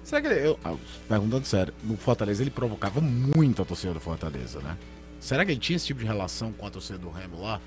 [0.04, 0.46] Será que ele.
[0.46, 0.58] Eu,
[1.08, 4.76] perguntando sério, no Fortaleza ele provocava muito a torcida do Fortaleza, né?
[5.18, 7.58] Será que ele tinha esse tipo de relação com a torcida do Remo lá?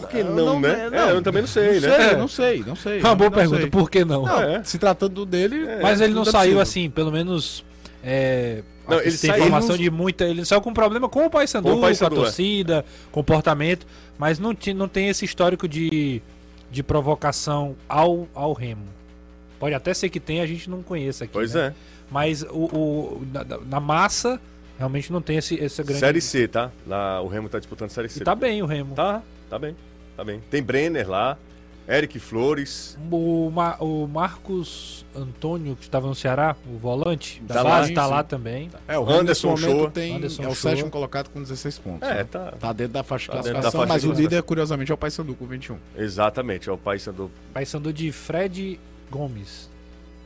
[0.00, 0.88] Por que não, não- né?
[0.90, 1.96] não, É, eu também não sei, não né?
[1.96, 2.16] Sei, É.
[2.16, 3.00] Não sei, não sei.
[3.00, 3.70] Uma boa não pergunta, sei.
[3.70, 4.24] por que não?
[4.24, 4.62] Não, É.
[4.64, 5.66] se tratando dele.
[5.82, 7.64] Mas ele não saiu assim, pelo menos.
[8.02, 10.24] É, Não, ele tem saiu- informação ele de muita.
[10.24, 12.22] Ele saiu com problema com o Paysandu, Com com, o Paysandu, a é.
[12.24, 13.86] torcida, comportamento,
[14.18, 16.20] mas não, ti- não tem esse histórico de,
[16.70, 18.82] de provocação ao, ao Remo.
[19.58, 21.32] Pode até ser que tenha, a gente não conheça aqui.
[21.32, 21.68] Pois né?
[21.68, 21.72] é.
[22.10, 24.38] Mas o, o- na, na massa,
[24.78, 26.00] realmente não tem esse, essa grande.
[26.00, 26.70] Série C, tá?
[26.86, 28.20] Lá, o Remo tá disputando Série C.
[28.20, 28.94] E tá bem o Remo.
[28.94, 29.22] Tá,
[29.54, 29.76] tá bem.
[30.16, 30.40] Tá bem.
[30.50, 31.36] Tem Brenner lá,
[31.88, 32.96] Eric Flores.
[33.10, 37.88] O, Ma- o Marcos Antônio, que estava no Ceará, o volante da Tá lá, base,
[37.88, 38.70] sim, tá lá também.
[38.88, 39.90] É, o Anderson Shoa.
[39.90, 42.08] tem, Anderson é o sétimo colocado com 16 pontos.
[42.08, 42.24] É, né?
[42.24, 42.52] tá.
[42.58, 44.94] Tá dentro da faixa de Tá da classificação, faixa mas de o líder, curiosamente, é
[44.94, 45.76] o Paysandu com 21.
[45.96, 47.30] Exatamente, é o Paysandu.
[47.52, 48.78] Paysandu de Fred
[49.10, 49.68] Gomes.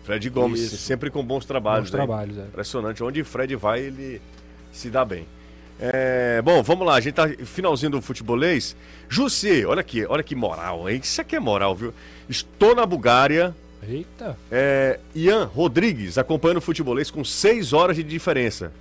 [0.04, 0.76] Fred Gomes, Isso.
[0.78, 1.90] sempre com bons trabalhos.
[1.90, 2.06] Bons hein?
[2.06, 2.42] trabalhos, é.
[2.42, 3.02] Impressionante.
[3.04, 4.22] Onde Fred vai, ele
[4.72, 5.26] se dá bem.
[5.80, 8.74] É, bom, vamos lá, a gente tá finalzinho do futebolês.
[9.08, 11.00] Jussi, olha aqui, olha que moral, hein?
[11.02, 11.94] Isso aqui é moral, viu?
[12.28, 13.54] Estou na Bulgária.
[13.86, 14.36] Eita.
[14.50, 18.72] É, Ian Rodrigues acompanhando o futebolês com 6 horas de diferença.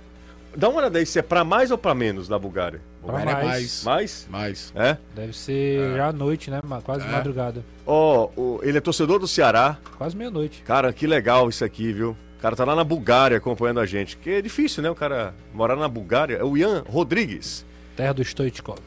[0.56, 2.80] Dá uma olhada aí se é pra mais ou pra menos da Bulgária.
[3.00, 3.44] Bulgária é mais.
[3.44, 3.84] mais.
[3.84, 4.28] Mais?
[4.28, 4.72] Mais.
[4.74, 4.96] É?
[5.14, 6.60] Deve ser já à noite, né?
[6.84, 7.10] Quase É.
[7.10, 7.62] madrugada.
[7.86, 9.76] Ó, o- ele é torcedor do Ceará.
[9.96, 10.62] Quase meia-noite.
[10.62, 12.16] Cara, que legal isso aqui, viu?
[12.38, 14.16] O cara tá lá na Bulgária acompanhando a gente.
[14.16, 14.88] Que é difícil, né?
[14.88, 16.36] O cara morar na Bulgária.
[16.36, 17.66] É o Ian Rodrigues.
[17.96, 18.78] Terra do Stoichkov.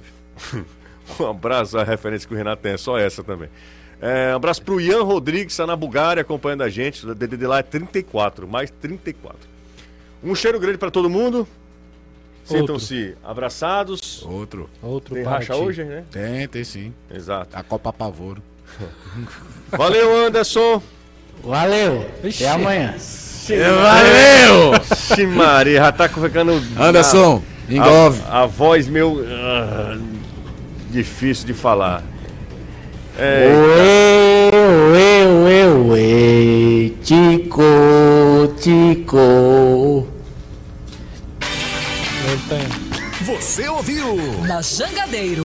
[1.20, 3.49] Um abraço, a referência que o Renato tem é só essa também.
[3.99, 7.06] É, um abraço pro Ian Rodrigues, tá na Bulgária acompanhando a gente.
[7.06, 9.38] O DDD lá é 34, mais 34.
[10.24, 11.45] Um cheiro grande pra todo mundo.
[12.45, 14.24] Sintam-se abraçados.
[14.24, 14.70] Outro.
[14.82, 16.06] Outro Tem para racha hoje, né?
[16.10, 16.93] Tem, tem sim.
[17.10, 17.49] Exato.
[17.56, 18.41] A Copa Pavoro.
[19.70, 20.82] Valeu, Anderson.
[21.43, 22.10] Valeu.
[22.24, 22.45] Ixi.
[22.45, 22.95] Até amanhã.
[23.50, 24.74] Valeu!
[24.92, 26.62] Ixi, Maria, já tá ficando.
[26.80, 28.22] Anderson, a, engove.
[28.30, 29.26] a, a voz meu.
[29.28, 29.98] ah,
[30.89, 32.04] difícil de falar.
[33.18, 34.52] É, Uê,
[34.94, 37.62] uê, uê, uê, tico,
[38.60, 40.08] tico.
[43.26, 44.16] Você ouviu?
[44.48, 45.42] Na Jangadeiro